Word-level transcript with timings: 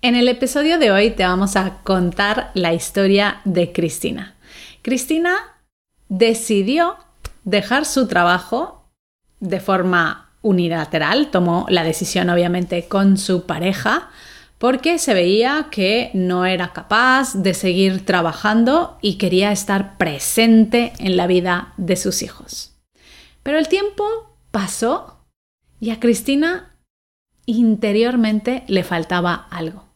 En 0.00 0.14
el 0.14 0.28
episodio 0.28 0.78
de 0.78 0.92
hoy 0.92 1.10
te 1.10 1.24
vamos 1.24 1.56
a 1.56 1.82
contar 1.82 2.52
la 2.54 2.72
historia 2.72 3.40
de 3.44 3.72
Cristina. 3.72 4.36
Cristina 4.80 5.36
decidió 6.08 6.98
dejar 7.42 7.84
su 7.84 8.06
trabajo 8.06 8.88
de 9.40 9.58
forma 9.58 10.30
unilateral, 10.40 11.32
tomó 11.32 11.66
la 11.68 11.82
decisión 11.82 12.30
obviamente 12.30 12.86
con 12.86 13.18
su 13.18 13.44
pareja, 13.44 14.10
porque 14.58 15.00
se 15.00 15.14
veía 15.14 15.66
que 15.72 16.12
no 16.14 16.46
era 16.46 16.72
capaz 16.72 17.34
de 17.34 17.52
seguir 17.52 18.06
trabajando 18.06 18.98
y 19.02 19.18
quería 19.18 19.50
estar 19.50 19.98
presente 19.98 20.92
en 21.00 21.16
la 21.16 21.26
vida 21.26 21.74
de 21.76 21.96
sus 21.96 22.22
hijos. 22.22 22.72
Pero 23.42 23.58
el 23.58 23.66
tiempo 23.66 24.04
pasó 24.52 25.24
y 25.80 25.90
a 25.90 25.98
Cristina 25.98 26.76
interiormente 27.46 28.62
le 28.68 28.84
faltaba 28.84 29.48
algo 29.50 29.87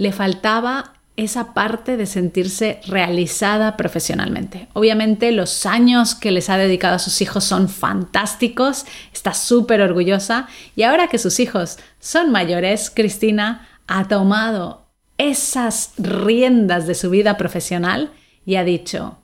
le 0.00 0.12
faltaba 0.12 0.94
esa 1.16 1.52
parte 1.52 1.98
de 1.98 2.06
sentirse 2.06 2.80
realizada 2.86 3.76
profesionalmente. 3.76 4.68
Obviamente 4.72 5.30
los 5.30 5.66
años 5.66 6.14
que 6.14 6.30
les 6.30 6.48
ha 6.48 6.56
dedicado 6.56 6.94
a 6.94 6.98
sus 6.98 7.20
hijos 7.20 7.44
son 7.44 7.68
fantásticos, 7.68 8.86
está 9.12 9.34
súper 9.34 9.82
orgullosa 9.82 10.48
y 10.74 10.84
ahora 10.84 11.08
que 11.08 11.18
sus 11.18 11.38
hijos 11.38 11.76
son 11.98 12.32
mayores, 12.32 12.88
Cristina 12.88 13.68
ha 13.88 14.08
tomado 14.08 14.86
esas 15.18 15.92
riendas 15.98 16.86
de 16.86 16.94
su 16.94 17.10
vida 17.10 17.36
profesional 17.36 18.10
y 18.46 18.54
ha 18.54 18.64
dicho, 18.64 19.18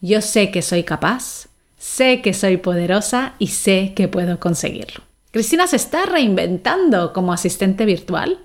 yo 0.00 0.22
sé 0.22 0.50
que 0.50 0.62
soy 0.62 0.84
capaz, 0.84 1.48
sé 1.76 2.22
que 2.22 2.32
soy 2.32 2.56
poderosa 2.56 3.34
y 3.38 3.48
sé 3.48 3.92
que 3.94 4.08
puedo 4.08 4.40
conseguirlo. 4.40 5.04
Cristina 5.32 5.66
se 5.66 5.76
está 5.76 6.06
reinventando 6.06 7.12
como 7.12 7.34
asistente 7.34 7.84
virtual 7.84 8.38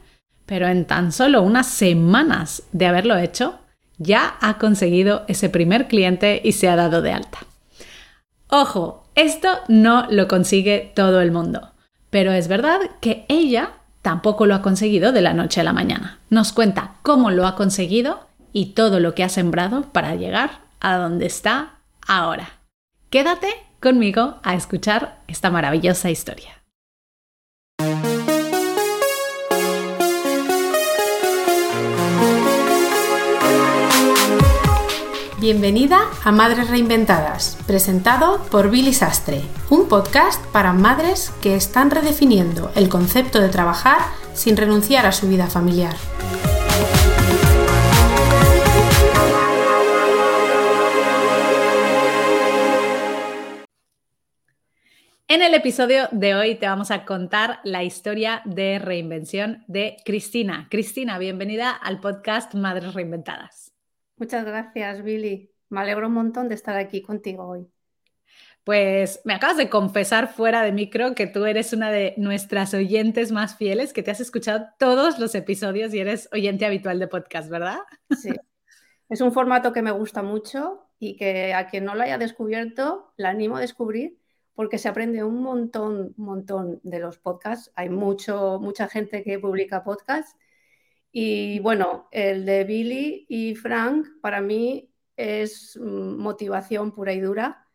pero 0.50 0.68
en 0.68 0.86
tan 0.86 1.12
solo 1.12 1.44
unas 1.44 1.68
semanas 1.68 2.64
de 2.72 2.88
haberlo 2.88 3.16
hecho, 3.18 3.60
ya 4.00 4.36
ha 4.42 4.58
conseguido 4.58 5.24
ese 5.28 5.48
primer 5.48 5.88
cliente 5.88 6.42
y 6.44 6.54
se 6.54 6.68
ha 6.68 6.76
dado 6.76 7.04
de 7.04 7.14
alta. 7.14 7.38
Ojo, 8.48 9.06
esto 9.14 9.48
no 9.68 10.08
lo 10.10 10.28
consigue 10.28 10.92
todo 10.96 11.22
el 11.22 11.32
mundo, 11.32 11.74
pero 12.10 12.32
es 12.32 12.48
verdad 12.48 12.80
que 13.00 13.26
ella 13.30 13.74
tampoco 14.02 14.48
lo 14.48 14.56
ha 14.56 14.64
conseguido 14.64 15.12
de 15.12 15.22
la 15.22 15.36
noche 15.36 15.62
a 15.62 15.64
la 15.64 15.72
mañana. 15.72 16.18
Nos 16.32 16.52
cuenta 16.52 16.96
cómo 17.04 17.30
lo 17.30 17.46
ha 17.46 17.56
conseguido 17.56 18.28
y 18.52 18.74
todo 18.74 19.00
lo 19.00 19.14
que 19.14 19.24
ha 19.24 19.30
sembrado 19.30 19.84
para 19.92 20.16
llegar 20.16 20.62
a 20.80 20.98
donde 20.98 21.28
está 21.28 21.76
ahora. 22.08 22.50
Quédate 23.12 23.50
conmigo 23.80 24.40
a 24.42 24.56
escuchar 24.56 25.20
esta 25.28 25.52
maravillosa 25.52 26.10
historia. 26.10 26.59
Bienvenida 35.40 36.02
a 36.26 36.34
Madres 36.34 36.70
Reinventadas, 36.70 37.58
presentado 37.66 38.44
por 38.52 38.70
Billy 38.70 38.92
Sastre, 38.92 39.42
un 39.70 39.88
podcast 39.88 40.46
para 40.48 40.74
madres 40.74 41.32
que 41.42 41.56
están 41.56 41.92
redefiniendo 41.92 42.74
el 42.76 42.90
concepto 42.90 43.40
de 43.40 43.48
trabajar 43.48 44.00
sin 44.34 44.58
renunciar 44.58 45.06
a 45.06 45.14
su 45.14 45.30
vida 45.30 45.48
familiar. 45.48 45.96
En 55.30 55.42
el 55.42 55.54
episodio 55.54 56.10
de 56.12 56.36
hoy 56.36 56.56
te 56.56 56.68
vamos 56.68 56.92
a 56.92 57.06
contar 57.06 57.62
la 57.64 57.86
historia 57.86 58.42
de 58.44 58.78
reinvención 58.78 59.64
de 59.68 59.96
Cristina. 60.04 60.68
Cristina, 60.70 61.18
bienvenida 61.18 61.72
al 61.72 62.02
podcast 62.02 62.56
Madres 62.56 62.94
Reinventadas. 62.94 63.69
Muchas 64.20 64.46
gracias, 64.46 65.02
Billy. 65.02 65.50
Me 65.70 65.80
alegro 65.80 66.08
un 66.08 66.14
montón 66.14 66.50
de 66.50 66.56
estar 66.56 66.76
aquí 66.76 67.02
contigo 67.02 67.48
hoy. 67.48 67.68
Pues 68.66 69.22
me 69.24 69.34
acabas 69.34 69.58
de 69.58 69.70
confesar 69.70 70.28
fuera 70.28 70.62
de 70.62 70.74
micro 70.74 71.16
que 71.16 71.26
tú 71.26 71.46
eres 71.46 71.74
una 71.74 71.90
de 71.90 72.14
nuestras 72.18 72.74
oyentes 72.74 73.32
más 73.32 73.56
fieles, 73.56 73.94
que 73.94 74.04
te 74.04 74.12
has 74.12 74.20
escuchado 74.20 74.68
todos 74.78 75.18
los 75.18 75.34
episodios 75.34 75.94
y 75.94 76.00
eres 76.00 76.30
oyente 76.34 76.66
habitual 76.66 77.00
de 77.00 77.08
podcast, 77.08 77.50
¿verdad? 77.50 77.80
Sí. 78.20 78.32
Es 79.10 79.22
un 79.22 79.32
formato 79.32 79.74
que 79.74 79.82
me 79.82 79.90
gusta 79.90 80.22
mucho 80.22 80.86
y 81.00 81.16
que 81.16 81.54
a 81.56 81.66
quien 81.66 81.86
no 81.86 81.96
lo 81.96 82.04
haya 82.04 82.20
descubierto, 82.20 83.12
la 83.18 83.30
animo 83.30 83.58
a 83.58 83.62
descubrir 83.62 84.20
porque 84.54 84.78
se 84.78 84.90
aprende 84.90 85.24
un 85.24 85.42
montón, 85.42 86.14
un 86.18 86.26
montón 86.26 86.80
de 86.84 87.00
los 87.00 87.18
podcasts. 87.18 87.72
Hay 87.76 87.90
mucho, 87.90 88.60
mucha 88.60 88.90
gente 88.90 89.24
que 89.24 89.40
publica 89.40 89.86
podcasts 89.86 90.36
y 91.12 91.60
bueno, 91.60 92.08
el 92.12 92.46
de 92.46 92.64
Billy 92.64 93.26
y 93.30 93.56
Frank 93.56 94.08
para 94.22 94.42
mí 94.42 94.94
es 95.16 95.78
mm, 95.82 96.18
motivación 96.18 96.92
pura 96.92 97.14
y 97.14 97.20
dura. 97.20 97.66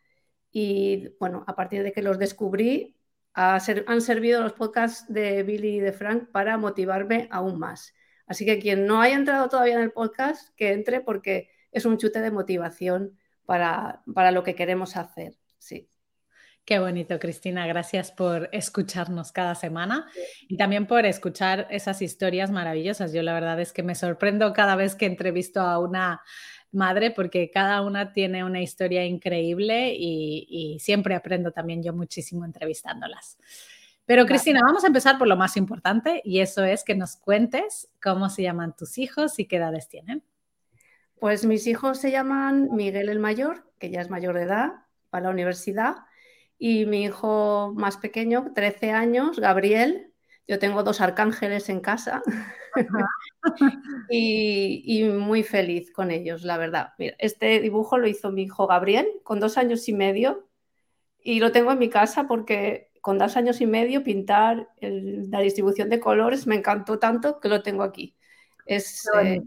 Y 0.52 1.08
bueno, 1.18 1.44
a 1.46 1.56
partir 1.56 1.82
de 1.82 1.92
que 1.92 2.02
los 2.02 2.18
descubrí, 2.18 2.96
han 3.34 4.00
servido 4.00 4.42
los 4.42 4.52
podcasts 4.52 5.12
de 5.12 5.42
Billy 5.42 5.76
y 5.76 5.80
de 5.80 5.92
Frank 5.92 6.30
para 6.30 6.56
motivarme 6.56 7.28
aún 7.32 7.58
más. 7.58 7.92
Así 8.26 8.46
que 8.46 8.60
quien 8.60 8.86
no 8.86 9.00
haya 9.00 9.16
entrado 9.16 9.48
todavía 9.48 9.74
en 9.74 9.82
el 9.82 9.92
podcast, 9.92 10.54
que 10.56 10.72
entre 10.72 11.00
porque 11.00 11.50
es 11.72 11.84
un 11.84 11.98
chute 11.98 12.20
de 12.20 12.30
motivación 12.30 13.18
para, 13.44 14.02
para 14.14 14.30
lo 14.30 14.44
que 14.44 14.54
queremos 14.54 14.96
hacer. 14.96 15.36
Sí. 15.58 15.90
Qué 16.64 16.78
bonito, 16.78 17.18
Cristina. 17.18 17.66
Gracias 17.66 18.10
por 18.10 18.48
escucharnos 18.50 19.32
cada 19.32 19.54
semana 19.54 20.06
y 20.48 20.56
también 20.56 20.86
por 20.86 21.04
escuchar 21.04 21.66
esas 21.68 22.00
historias 22.00 22.50
maravillosas. 22.50 23.12
Yo 23.12 23.22
la 23.22 23.34
verdad 23.34 23.60
es 23.60 23.74
que 23.74 23.82
me 23.82 23.94
sorprendo 23.94 24.54
cada 24.54 24.74
vez 24.74 24.94
que 24.94 25.04
entrevisto 25.04 25.60
a 25.60 25.78
una 25.78 26.22
madre 26.72 27.10
porque 27.10 27.50
cada 27.50 27.82
una 27.82 28.14
tiene 28.14 28.44
una 28.44 28.62
historia 28.62 29.04
increíble 29.04 29.94
y, 29.94 30.78
siempre 30.80 31.14
aprendo 31.14 31.52
también 31.52 31.82
yo 31.82 31.92
muchísimo 31.92 32.46
entrevistándolas. 32.46 33.36
Pero 34.06 34.24
Cristina, 34.24 34.60
vamos 34.64 34.84
a 34.84 34.86
empezar 34.86 35.18
por 35.18 35.28
lo 35.28 35.36
más 35.36 35.58
importante 35.58 36.22
y 36.24 36.40
eso 36.40 36.64
es 36.64 36.82
que 36.82 36.94
nos 36.94 37.16
cuentes 37.16 37.90
cómo 38.02 38.30
se 38.30 38.42
llaman 38.42 38.74
tus 38.74 38.96
hijos 38.96 39.38
y 39.38 39.44
qué 39.44 39.56
edades 39.56 39.88
tienen. 39.88 40.22
Pues 41.18 41.44
mis 41.44 41.66
hijos 41.66 41.98
se 41.98 42.10
llaman 42.10 42.70
Miguel 42.72 43.10
el 43.10 43.18
Mayor, 43.18 43.70
que 43.78 43.90
ya 43.90 44.00
es 44.00 44.08
mayor 44.08 44.36
de 44.36 44.44
edad, 44.44 44.72
para 45.10 45.24
la 45.24 45.30
universidad, 45.30 45.96
y 46.58 46.86
mi 46.86 47.04
hijo 47.04 47.72
más 47.76 47.96
pequeño, 47.96 48.52
13 48.54 48.92
años, 48.92 49.38
Gabriel. 49.38 50.12
Yo 50.46 50.58
tengo 50.58 50.82
dos 50.82 51.00
arcángeles 51.00 51.70
en 51.70 51.80
casa 51.80 52.22
y, 54.10 55.04
muy 55.04 55.42
feliz 55.42 55.90
con 55.90 56.10
ellos, 56.10 56.42
la 56.42 56.58
verdad. 56.58 56.92
este 56.98 57.60
dibujo 57.60 57.96
lo 57.96 58.06
hizo 58.06 58.30
mi 58.30 58.42
hijo 58.42 58.66
Gabriel 58.66 59.08
con 59.22 59.40
dos 59.40 59.56
años 59.56 59.88
y 59.88 59.94
medio 59.94 60.48
y 61.18 61.40
lo 61.40 61.50
tengo 61.50 61.72
en 61.72 61.78
mi 61.78 61.88
casa 61.88 62.26
porque 62.26 62.90
con 63.00 63.16
dos 63.16 63.38
años 63.38 63.62
y 63.62 63.66
medio 63.66 64.04
pintar 64.04 64.68
la 64.80 65.40
distribución 65.40 65.88
de 65.88 66.00
colores 66.00 66.46
me 66.46 66.56
encantó 66.56 66.98
tanto 66.98 67.40
que 67.40 67.48
lo 67.48 67.62
tengo 67.62 67.82
aquí. 67.82 68.16
Es, 68.66 69.08
eh, 69.22 69.40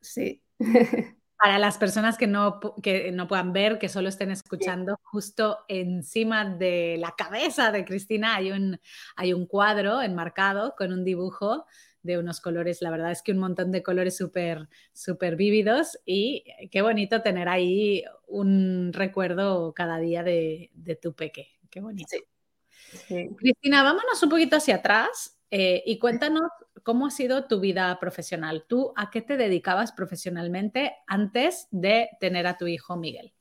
sí. 0.00 0.42
Para 1.38 1.58
las 1.58 1.76
personas 1.76 2.16
que 2.16 2.26
no, 2.26 2.60
que 2.82 3.12
no 3.12 3.28
puedan 3.28 3.52
ver, 3.52 3.78
que 3.78 3.88
solo 3.88 4.08
estén 4.08 4.30
escuchando, 4.30 4.98
justo 5.02 5.58
encima 5.68 6.44
de 6.44 6.96
la 6.98 7.14
cabeza 7.16 7.70
de 7.72 7.84
Cristina 7.84 8.36
hay 8.36 8.52
un, 8.52 8.80
hay 9.16 9.34
un 9.34 9.46
cuadro 9.46 10.00
enmarcado 10.00 10.74
con 10.76 10.92
un 10.92 11.04
dibujo 11.04 11.66
de 12.06 12.18
unos 12.18 12.40
colores, 12.40 12.80
la 12.80 12.90
verdad 12.90 13.10
es 13.10 13.20
que 13.20 13.32
un 13.32 13.38
montón 13.38 13.72
de 13.72 13.82
colores 13.82 14.16
súper 14.16 14.68
súper 14.92 15.36
vívidos 15.36 15.98
y 16.06 16.44
qué 16.70 16.80
bonito 16.80 17.20
tener 17.20 17.48
ahí 17.48 18.04
un 18.28 18.92
recuerdo 18.92 19.74
cada 19.74 19.98
día 19.98 20.22
de, 20.22 20.70
tu 21.02 21.14
peque. 21.14 21.58
Qué 21.68 21.80
bonito. 21.80 22.16
Cristina, 23.36 23.82
vámonos 23.82 24.22
un 24.22 24.30
poquito 24.30 24.56
hacia 24.56 24.76
atrás 24.76 25.35
eh, 25.50 25.82
y 25.86 25.98
cuéntanos 25.98 26.50
¿cómo 26.86 27.08
ha 27.08 27.10
sido 27.10 27.48
tu 27.48 27.58
vida 27.58 27.98
profesional? 27.98 28.64
¿Tú 28.68 28.92
a 28.94 29.10
qué 29.10 29.20
te 29.20 29.36
dedicabas 29.36 29.90
profesionalmente 29.90 30.94
antes 31.08 31.66
de 31.72 32.10
tener 32.20 32.46
a 32.46 32.56
tu 32.56 32.68
hijo 32.68 32.96
Miguel? 32.96 33.32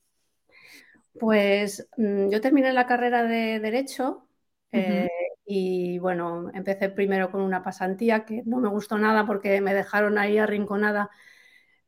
Pues 1.20 1.88
mm, 1.96 2.30
yo 2.30 2.42
terminé 2.42 2.74
la 2.74 2.88
carrera 2.88 3.22
de 3.22 3.60
Derecho 3.60 4.28
eh, 4.72 5.08
y 5.46 6.00
bueno, 6.00 6.50
empecé 6.56 6.90
primero 6.90 7.30
con 7.30 7.42
una 7.42 7.62
pasantía 7.62 8.26
que 8.26 8.42
no 8.48 8.60
me 8.60 8.68
gustó 8.68 8.98
nada 8.98 9.28
porque 9.28 9.62
me 9.62 9.76
dejaron 9.76 10.18
ahí 10.18 10.40
arrinconada 10.40 11.12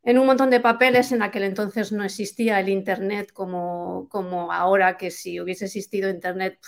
en 0.04 0.20
un 0.20 0.28
montón 0.28 0.52
de 0.52 0.60
papeles. 0.60 1.12
En 1.12 1.24
aquel 1.24 1.42
entonces 1.42 1.92
no 1.92 2.04
existía 2.04 2.60
el 2.60 2.70
Internet 2.70 3.31
como, 3.34 4.08
como 4.10 4.54
ahora, 4.54 4.96
que 4.96 5.10
si 5.10 5.42
hubiese 5.42 5.66
existido 5.66 6.08
Internet, 6.08 6.60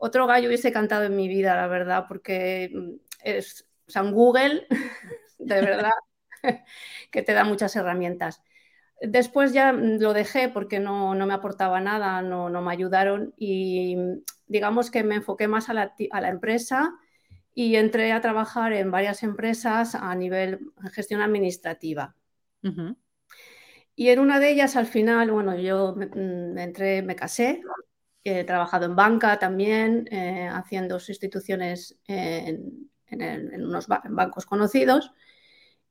otro 0.00 0.26
gallo 0.26 0.48
hubiese 0.48 0.72
cantado 0.72 1.04
en 1.04 1.14
mi 1.14 1.28
vida, 1.28 1.54
la 1.54 1.66
verdad, 1.66 2.06
porque 2.08 2.70
mm, 2.74 2.94
es, 3.22 3.68
o 3.94 4.00
un 4.00 4.12
Google, 4.12 4.66
de 5.38 5.60
verdad, 5.60 5.92
que 7.10 7.22
te 7.22 7.34
da 7.34 7.44
muchas 7.44 7.76
herramientas. 7.76 8.42
Después 9.02 9.52
ya 9.52 9.72
lo 9.72 10.12
dejé 10.12 10.48
porque 10.48 10.80
no, 10.80 11.14
me 11.14 11.34
aportaba 11.34 11.80
nada, 11.80 12.22
no, 12.22 12.48
me 12.50 12.72
ayudaron 12.72 13.34
y 13.36 13.96
digamos 14.46 14.90
que 14.90 15.04
me 15.04 15.16
enfoqué 15.16 15.48
más 15.48 15.68
a 15.68 15.74
la, 15.74 15.94
empresa 16.28 16.94
y 17.54 17.76
entré 17.76 18.12
a 18.12 18.20
trabajar 18.20 18.72
en 18.72 18.90
varias 18.90 19.22
empresas 19.22 19.94
a 19.94 20.14
nivel 20.14 20.60
gestión 20.92 21.22
administrativa. 21.22 22.14
Y 23.94 24.08
en 24.08 24.18
una 24.18 24.38
de 24.38 24.50
ellas, 24.50 24.76
al 24.76 24.86
final, 24.86 25.30
bueno, 25.30 25.56
yo 25.56 25.94
me, 25.94 26.06
mm, 26.06 26.58
entré, 26.58 27.02
me 27.02 27.16
casé, 27.16 27.62
he 28.24 28.44
trabajado 28.44 28.86
en 28.86 28.96
banca 28.96 29.38
también, 29.38 30.08
eh, 30.10 30.48
haciendo 30.52 31.00
sustituciones 31.00 31.98
en, 32.06 32.90
unos 33.10 33.88
bancos 33.88 34.46
conocidos. 34.46 35.12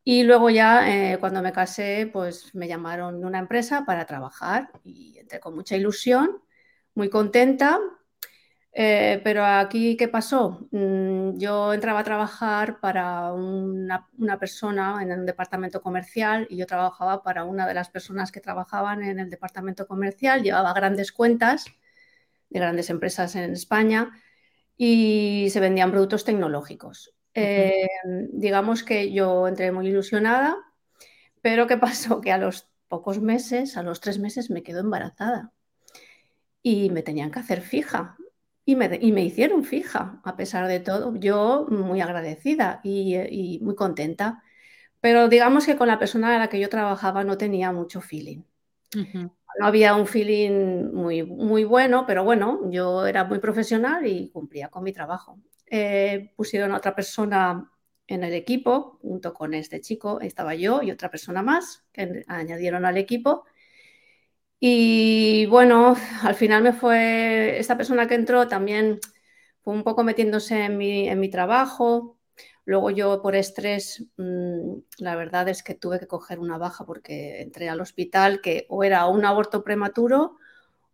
Y 0.03 0.23
luego 0.23 0.49
ya, 0.49 1.13
eh, 1.13 1.17
cuando 1.19 1.41
me 1.41 1.51
casé, 1.51 2.09
pues 2.11 2.55
me 2.55 2.67
llamaron 2.67 3.19
de 3.19 3.27
una 3.27 3.39
empresa 3.39 3.85
para 3.85 4.05
trabajar 4.05 4.71
y 4.83 5.17
entré 5.17 5.39
con 5.39 5.55
mucha 5.55 5.75
ilusión, 5.75 6.41
muy 6.95 7.09
contenta 7.09 7.79
eh, 8.71 9.19
pero 9.23 9.45
aquí, 9.45 9.97
¿qué 9.97 10.07
pasó? 10.07 10.67
Mm, 10.71 11.37
yo 11.37 11.73
entraba 11.73 11.99
a 11.99 12.03
trabajar 12.03 12.79
para 12.79 13.33
una, 13.33 14.07
persona 14.39 15.01
en 15.01 15.11
el 15.11 15.25
departamento 15.25 15.81
comercial 15.81 16.47
y 16.49 16.57
yo 16.57 16.65
trabajaba 16.67 17.23
para 17.23 17.43
una 17.45 17.67
de 17.67 17.73
las 17.73 17.89
personas 17.89 18.31
que 18.31 18.41
trabajaban 18.41 19.03
en 19.03 19.19
el 19.19 19.29
departamento 19.29 19.87
comercial, 19.87 20.43
llevaba 20.43 20.73
grandes 20.73 21.11
cuentas 21.11 21.65
de 22.49 22.59
grandes 22.59 22.89
empresas 22.89 23.35
en 23.35 23.53
España 23.53 24.11
y 24.77 25.47
se 25.51 25.59
vendían 25.59 25.91
productos 25.91 26.23
tecnológicos. 26.23 27.13
Eh, 27.33 27.87
digamos 28.31 28.83
que 28.83 29.11
yo 29.11 29.47
entré 29.47 29.71
muy 29.71 29.87
ilusionada, 29.87 30.57
pero 31.41 31.67
¿qué 31.67 31.77
pasó? 31.77 32.21
Que 32.21 32.31
a 32.31 32.37
los 32.37 32.69
pocos 32.87 33.21
meses, 33.21 33.77
a 33.77 33.83
los 33.83 34.01
tres 34.01 34.19
meses, 34.19 34.49
me 34.49 34.63
quedo 34.63 34.79
embarazada 34.79 35.51
y 36.61 36.89
me 36.89 37.03
tenían 37.03 37.31
que 37.31 37.39
hacer 37.39 37.61
fija. 37.61 38.17
Y 38.65 38.75
me, 38.75 39.23
hicieron 39.23 39.63
fija, 39.63 40.21
a 40.23 40.35
pesar 40.37 40.67
de 40.67 40.79
todo. 40.79 41.15
Yo 41.15 41.65
muy 41.71 42.01
agradecida 42.01 42.81
y, 42.83 43.59
muy 43.63 43.73
contenta. 43.73 44.43
Pero 45.01 45.27
digamos 45.27 45.65
que 45.65 45.75
con 45.75 45.87
la 45.87 45.97
persona 45.97 46.35
a 46.35 46.39
la 46.39 46.49
que 46.49 46.59
yo 46.59 46.69
trabajaba 46.69 47.23
no 47.23 47.35
tenía 47.35 47.71
mucho 47.71 47.99
feeling. 47.99 48.43
No 49.59 49.65
había 49.65 49.95
un 49.95 50.07
feeling 50.07 50.91
muy, 50.93 51.23
muy 51.23 51.63
bueno, 51.65 52.05
pero 52.05 52.23
bueno, 52.23 52.61
yo 52.71 53.05
era 53.05 53.23
muy 53.25 53.39
profesional 53.39 54.05
y 54.07 54.29
cumplía 54.31 54.69
con 54.69 54.83
mi 54.83 54.93
trabajo. 54.93 55.39
Eh, 55.67 56.31
pusieron 56.35 56.71
a 56.71 56.77
otra 56.77 56.95
persona 56.95 57.69
en 58.07 58.23
el 58.23 58.33
equipo, 58.33 58.99
junto 59.01 59.33
con 59.33 59.53
este 59.53 59.81
chico, 59.81 60.19
estaba 60.21 60.55
yo 60.55 60.81
y 60.81 60.91
otra 60.91 61.11
persona 61.11 61.41
más 61.41 61.83
que 61.91 62.23
añadieron 62.27 62.85
al 62.85 62.97
equipo. 62.97 63.45
Y 64.59 65.45
bueno, 65.47 65.95
al 66.23 66.35
final 66.35 66.63
me 66.63 66.73
fue, 66.73 67.59
esta 67.59 67.77
persona 67.77 68.07
que 68.07 68.15
entró 68.15 68.47
también 68.47 68.99
fue 69.63 69.73
un 69.73 69.83
poco 69.83 70.03
metiéndose 70.03 70.65
en 70.65 70.77
mi, 70.77 71.07
en 71.09 71.19
mi 71.19 71.29
trabajo. 71.29 72.18
Luego 72.69 72.91
yo 72.91 73.19
por 73.23 73.35
estrés, 73.35 74.05
mm, 74.17 74.73
la 74.99 75.15
verdad 75.15 75.49
es 75.49 75.63
que 75.63 75.73
tuve 75.73 75.99
que 75.99 76.05
coger 76.05 76.37
una 76.37 76.59
baja 76.59 76.85
porque 76.85 77.41
entré 77.41 77.67
al 77.67 77.81
hospital 77.81 78.41
que 78.41 78.67
o 78.69 78.83
era 78.83 79.07
un 79.07 79.25
aborto 79.25 79.63
prematuro 79.63 80.37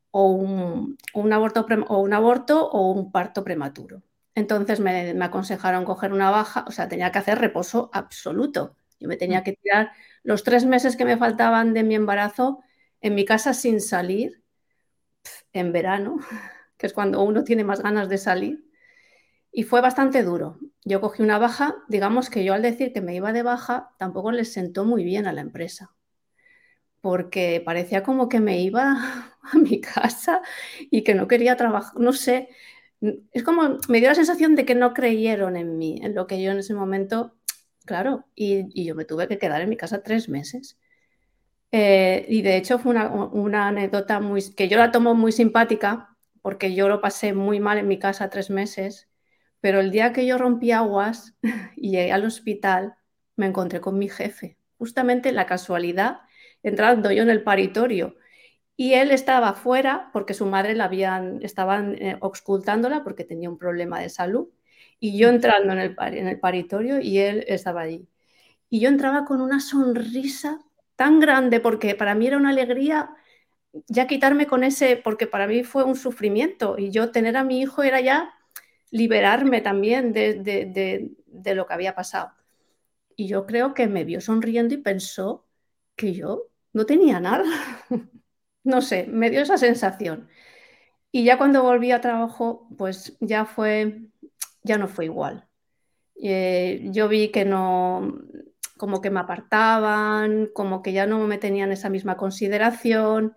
o 0.10 0.31
un, 0.31 0.98
un 1.13 1.33
aborto, 1.33 1.66
o 1.89 2.00
un 2.00 2.13
aborto 2.13 2.69
o 2.69 2.92
un 2.94 3.12
parto 3.12 3.44
prematuro. 3.44 4.04
Entonces 4.36 4.80
me, 4.80 5.13
me, 5.13 5.25
aconsejaron 5.25 5.83
coger 5.83 6.13
una 6.13 6.31
baja, 6.31 6.63
o 6.66 6.72
sea, 6.72 6.88
tenía 6.88 7.12
que 7.12 7.19
hacer 7.19 7.39
reposo 7.39 7.89
absoluto. 7.92 8.78
Yo 8.98 9.10
me 9.10 9.18
tenía 9.18 9.42
mm. 9.42 9.44
que 9.44 9.54
tirar 9.54 9.92
los 10.24 10.44
tres 10.44 10.66
meses 10.66 10.95
que 10.95 11.04
me 11.04 11.18
faltaban 11.18 11.74
de 11.74 11.83
mi 11.83 11.95
embarazo 11.95 12.62
en 13.01 13.16
mi 13.16 13.25
casa 13.25 13.54
sin 13.54 13.81
salir, 13.81 14.42
en 15.51 15.74
verano, 15.74 16.19
que 16.78 16.88
es 16.88 16.94
cuando 16.94 17.21
uno 17.21 17.44
tiene 17.44 17.66
más 17.66 17.81
ganas 17.81 18.07
de 18.07 18.18
salir, 18.18 18.65
y 19.56 19.63
fue 19.63 19.80
bastante 19.80 20.22
duro. 20.22 20.60
Yo 20.84 21.00
cogí 21.00 21.24
una 21.24 21.40
baja, 21.40 21.78
digamos 21.88 22.30
que 22.30 22.44
yo 22.44 22.54
al 22.54 22.62
decir 22.62 22.92
que 22.92 23.02
me 23.02 23.16
iba 23.16 23.31
de 23.31 23.42
baja, 23.42 23.92
tampoco 23.98 24.31
les 24.34 24.52
sentó 24.52 24.84
muy 24.84 25.06
bien 25.06 25.28
a 25.28 25.34
la 25.34 25.40
empresa, 25.42 25.96
porque 27.00 27.62
parecía 27.66 28.04
como 28.04 28.28
que 28.28 28.42
me 28.42 28.60
iba 28.62 29.31
a 29.42 29.57
mi 29.57 29.80
casa 29.80 30.42
y 30.92 31.04
que 31.04 31.16
no 31.16 31.28
quería 31.30 31.56
trabajar, 31.56 31.94
no 31.98 32.12
sé, 32.12 32.50
es 33.31 33.44
como, 33.44 33.78
me 33.88 34.00
dio 34.00 34.10
la 34.10 34.16
sensación 34.16 34.56
de 34.56 34.66
que 34.66 34.75
no 34.75 34.94
creyeron 34.94 35.56
en 35.56 35.78
mí, 35.78 36.00
en 36.04 36.16
lo 36.16 36.28
que 36.28 36.42
yo 36.42 36.52
en 36.52 36.60
ese 36.60 36.74
momento, 36.74 37.36
claro, 37.86 38.25
y, 38.36 38.84
yo 38.84 38.94
me 38.96 39.06
tuve 39.06 39.28
que 39.30 39.38
quedar 39.38 39.62
en 39.62 39.69
mi 39.69 39.78
casa 39.78 40.04
tres 40.04 40.28
meses. 40.30 40.78
Eh, 41.72 42.25
y 42.30 42.42
de 42.42 42.57
hecho 42.57 42.80
fue 42.80 42.92
una, 42.94 43.68
anécdota 43.68 44.19
muy, 44.19 44.42
que 44.54 44.68
yo 44.69 44.78
la 44.78 44.92
tomo 44.92 45.13
muy 45.13 45.31
simpática 45.31 46.16
porque 46.42 46.74
yo 46.75 46.88
lo 46.90 47.02
pasé 47.02 47.34
muy 47.34 47.60
mal 47.60 47.78
en 47.78 47.88
mi 47.88 48.00
casa 48.00 48.30
tres 48.30 48.50
meses, 48.50 49.10
pero 49.66 49.80
el 49.80 49.90
día 49.90 50.14
que 50.14 50.28
yo 50.28 50.38
rompí 50.38 50.72
aguas 50.72 51.34
y 51.76 51.90
llegué 51.90 52.12
al 52.12 52.24
hospital 52.24 52.94
me 53.36 53.48
encontré 53.48 53.82
con 53.82 53.98
mi 53.98 54.08
jefe, 54.08 54.60
justamente 54.78 55.32
la 55.32 55.48
casualidad, 55.48 56.20
entrando 56.62 57.12
yo 57.12 57.24
en 57.24 57.32
el 57.32 57.42
paritorio. 57.42 58.16
Y 58.78 58.94
él 58.94 59.10
estaba 59.10 59.56
fuera 59.56 60.12
porque 60.14 60.36
su 60.36 60.46
madre 60.46 60.76
la 60.76 60.84
habían, 60.86 61.42
estaban 61.42 61.96
eh, 61.96 62.16
ocultándola 62.22 63.04
porque 63.04 63.24
tenía 63.24 63.50
un 63.50 63.58
problema 63.58 64.00
de 64.00 64.10
salud. 64.10 64.50
Y 65.00 65.18
yo 65.18 65.30
entrando 65.30 65.74
en 65.74 65.80
el, 65.80 65.96
en 66.00 66.28
el 66.28 66.40
paritorio 66.40 67.02
y 67.02 67.18
él 67.18 67.44
estaba 67.48 67.82
allí. 67.82 68.08
Y 68.70 68.82
yo 68.82 68.90
entraba 68.90 69.26
con 69.26 69.42
una 69.42 69.60
sonrisa 69.62 70.60
tan 70.96 71.20
grande 71.20 71.60
porque 71.60 71.96
para 71.96 72.14
mí 72.14 72.28
era 72.28 72.38
una 72.38 72.52
alegría 72.52 73.10
ya 73.88 74.06
quitarme 74.06 74.46
con 74.46 74.64
ese, 74.64 74.96
porque 74.98 75.26
para 75.26 75.48
mí 75.48 75.64
fue 75.64 75.84
un 75.84 75.96
sufrimiento 75.96 76.78
y 76.78 76.92
yo 76.92 77.12
tener 77.12 77.36
a 77.36 77.44
mi 77.44 77.62
hijo 77.62 77.82
era 77.82 78.00
ya 78.00 78.32
liberarme 78.92 79.62
también 79.62 80.14
de, 80.14 81.12
lo 81.56 81.68
que 81.68 81.74
había 81.74 81.96
pasado. 81.96 82.32
Y 83.16 83.28
yo 83.28 83.46
creo 83.46 83.74
que 83.74 83.88
me 83.88 84.04
vio 84.04 84.22
sonriendo 84.22 84.74
y 84.74 84.78
pensó 84.78 85.46
que 85.96 86.14
yo 86.14 86.50
no 86.74 86.86
tenía 86.86 87.20
nada. 87.20 87.46
no 88.64 88.82
sé, 88.82 89.08
me 89.08 89.30
dio 89.30 89.42
esa 89.42 89.58
sensación. 89.58 90.28
Y 91.12 91.24
ya 91.24 91.38
cuando 91.38 91.64
volví 91.64 91.92
a 91.92 92.02
trabajo, 92.02 92.68
pues 92.78 93.18
ya 93.22 93.46
fue, 93.46 94.02
ya 94.64 94.78
no 94.78 94.88
fue 94.88 95.06
igual. 95.06 95.48
Eh, 96.22 96.88
yo 96.92 97.08
vi 97.08 97.30
que 97.30 97.46
no, 97.46 98.22
como 98.78 99.02
que 99.02 99.10
me 99.10 99.20
apartaban, 99.22 100.50
como 100.54 100.81
que 100.81 100.94
ya 100.94 101.06
no 101.06 101.20
me 101.28 101.38
tenían 101.38 101.72
esa 101.72 101.90
misma 101.90 102.18
consideración. 102.18 103.36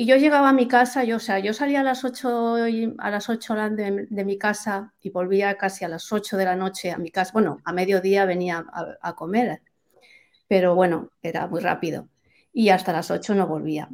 Y 0.00 0.06
yo 0.06 0.14
llegaba 0.14 0.50
a 0.50 0.52
mi 0.52 0.68
casa, 0.68 1.02
yo, 1.02 1.16
o 1.16 1.18
sea, 1.18 1.40
yo 1.40 1.52
salía 1.52 1.80
a 1.80 1.82
las 1.82 2.04
8, 2.04 2.54
a 2.98 3.10
las 3.10 3.28
8 3.28 3.54
de, 3.72 4.24
mi 4.24 4.38
casa 4.38 4.94
y 5.00 5.10
volvía 5.10 5.56
casi 5.58 5.84
a 5.84 5.88
las 5.88 6.12
8 6.12 6.36
de 6.36 6.44
la 6.44 6.54
noche 6.54 6.92
a 6.92 6.98
mi 6.98 7.10
casa. 7.10 7.32
Bueno, 7.32 7.58
a 7.64 7.72
mediodía 7.72 8.24
venía 8.24 8.64
a, 9.02 9.16
comer, 9.16 9.60
pero 10.46 10.76
bueno, 10.76 11.10
era 11.20 11.48
muy 11.48 11.60
rápido. 11.60 12.08
Y 12.52 12.68
hasta 12.68 12.92
las 12.92 13.10
8 13.10 13.34
no 13.34 13.48
volvía. 13.48 13.88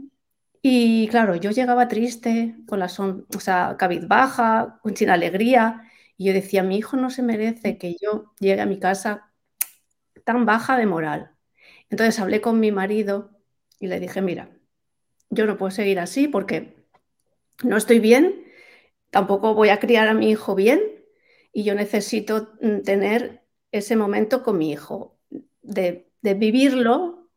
Y 0.60 1.08
claro, 1.08 1.36
yo 1.36 1.50
llegaba 1.52 1.88
triste, 1.88 2.56
con 2.66 2.80
la 2.80 2.90
son, 2.90 3.26
o 3.34 3.40
sea, 3.40 3.76
cabizbaja, 3.78 4.80
sin 4.94 5.08
alegría. 5.08 5.90
Y 6.18 6.26
yo 6.26 6.34
decía, 6.34 6.62
mi 6.62 6.76
hijo 6.76 6.98
no 6.98 7.08
se 7.08 7.22
merece 7.22 7.78
que 7.78 7.96
yo 7.98 8.34
llegue 8.40 8.60
a 8.60 8.66
mi 8.66 8.78
casa 8.78 9.32
tan 10.24 10.44
baja 10.44 10.76
de 10.76 10.84
moral. 10.86 11.30
Entonces 11.90 12.20
hablé 12.20 12.42
con 12.42 12.60
mi 12.60 12.72
marido 12.72 13.30
y 13.80 13.86
le 13.88 14.00
dije, 14.00 14.22
mira, 14.22 14.53
yo 15.30 15.46
no 15.46 15.56
puedo 15.56 15.70
seguir 15.70 15.98
así 15.98 16.28
porque 16.28 16.76
no 17.62 17.76
estoy 17.76 18.00
bien, 18.00 18.44
tampoco 19.10 19.54
voy 19.54 19.68
a 19.68 19.78
criar 19.78 20.08
a 20.08 20.14
mi 20.14 20.30
hijo 20.30 20.54
bien 20.54 20.80
y 21.52 21.62
yo 21.62 21.74
necesito 21.74 22.52
mm, 22.60 22.80
tener 22.80 23.44
ese 23.70 23.96
momento 23.96 24.42
con 24.42 24.58
mi 24.58 24.72
hijo, 24.72 25.18
de, 25.62 26.10
vivirlo. 26.20 27.28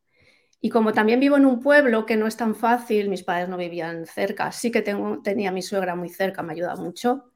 Y 0.60 0.70
como 0.70 0.94
también 0.94 1.20
vivo 1.20 1.38
en 1.38 1.46
un 1.46 1.60
pueblo 1.60 2.06
que 2.06 2.18
no 2.18 2.26
es 2.26 2.36
tan 2.36 2.56
fácil, 2.56 3.10
mis 3.10 3.24
padres 3.24 3.48
no 3.48 3.58
vivían 3.58 4.06
cerca, 4.06 4.52
sí 4.52 4.72
que 4.72 4.82
tenía 4.82 5.50
a 5.50 5.52
mi 5.52 5.62
suegra 5.62 5.96
muy 5.96 6.10
cerca, 6.10 6.42
me 6.42 6.54
ayuda 6.54 6.76
mucho. 6.76 7.32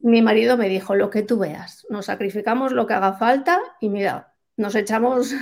Mi 0.00 0.20
marido 0.20 0.56
me 0.56 0.68
dijo, 0.68 0.94
lo 0.94 1.10
que 1.10 1.22
tú 1.22 1.38
veas, 1.38 1.86
nos 1.88 2.06
sacrificamos 2.06 2.72
lo 2.72 2.86
que 2.86 2.94
haga 2.94 3.14
falta 3.14 3.60
y 3.80 3.88
mira, 3.88 4.34
nos 4.56 4.74
echamos 4.74 5.34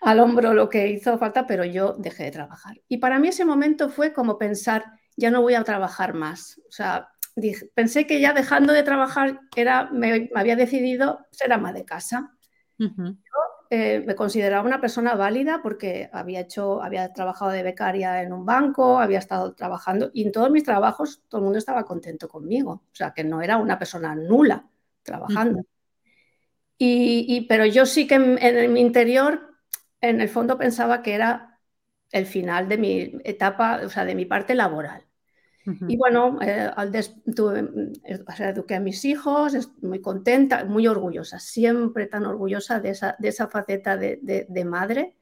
al 0.00 0.20
hombro 0.20 0.54
lo 0.54 0.68
que 0.68 0.88
hizo 0.88 1.18
falta, 1.18 1.46
pero 1.46 1.64
yo 1.64 1.94
dejé 1.98 2.24
de 2.24 2.30
trabajar. 2.30 2.80
Y 2.88 2.98
para 2.98 3.18
mí 3.18 3.28
ese 3.28 3.44
momento 3.44 3.88
fue 3.88 4.12
como 4.12 4.38
pensar, 4.38 4.84
ya 5.16 5.30
no 5.30 5.42
voy 5.42 5.54
a 5.54 5.64
trabajar 5.64 6.14
más. 6.14 6.60
O 6.68 6.72
sea, 6.72 7.08
pensé 7.74 8.06
que 8.06 8.20
ya 8.20 8.32
dejando 8.32 8.72
de 8.72 8.82
trabajar 8.82 9.40
era, 9.56 9.90
me, 9.90 10.30
había 10.34 10.56
decidido 10.56 11.26
ser 11.30 11.52
ama 11.52 11.72
de 11.72 11.84
casa. 11.84 12.32
Yo 12.78 13.16
eh, 13.70 14.02
me 14.06 14.14
consideraba 14.14 14.66
una 14.66 14.80
persona 14.80 15.14
válida 15.14 15.60
porque 15.62 16.08
había 16.12 16.40
hecho, 16.40 16.80
había 16.82 17.12
trabajado 17.12 17.50
de 17.50 17.62
becaria 17.62 18.22
en 18.22 18.32
un 18.32 18.46
banco, 18.46 18.98
había 18.98 19.18
estado 19.18 19.52
trabajando 19.54 20.10
y 20.14 20.24
en 20.24 20.32
todos 20.32 20.50
mis 20.50 20.64
trabajos 20.64 21.22
todo 21.28 21.40
el 21.40 21.44
mundo 21.44 21.58
estaba 21.58 21.84
contento 21.84 22.28
conmigo. 22.28 22.84
O 22.90 22.94
sea, 22.94 23.12
que 23.12 23.24
no 23.24 23.42
era 23.42 23.56
una 23.56 23.78
persona 23.78 24.14
nula 24.14 24.64
trabajando. 25.02 25.64
Y, 26.80 27.44
pero 27.48 27.66
yo 27.66 27.84
sí 27.86 28.06
que 28.06 28.14
en, 28.14 28.72
mi 28.72 28.80
interior, 28.80 29.47
en 30.00 30.20
el 30.20 30.28
fondo 30.28 30.58
pensaba 30.58 31.02
que 31.02 31.14
era 31.14 31.60
el 32.10 32.26
final 32.26 32.68
de 32.68 32.78
mi 32.78 33.12
etapa, 33.24 33.80
o 33.84 33.88
sea, 33.88 34.04
de 34.04 34.14
mi 34.14 34.24
parte 34.24 34.54
laboral. 34.54 35.04
Y 35.86 35.98
bueno, 35.98 36.38
eh, 36.40 36.70
al 36.74 36.94
eh, 36.94 38.24
eduqué 38.38 38.74
a 38.76 38.80
mis 38.80 39.04
hijos, 39.04 39.70
muy 39.82 40.00
contenta, 40.00 40.64
muy 40.64 40.86
orgullosa, 40.86 41.38
siempre 41.38 42.06
tan 42.06 42.24
orgullosa 42.24 42.80
de 42.80 42.90
esa, 42.90 43.16
de 43.18 43.28
esa 43.28 43.48
faceta 43.48 43.96
de, 43.98 44.18
de, 44.48 44.64
madre. 44.64 45.16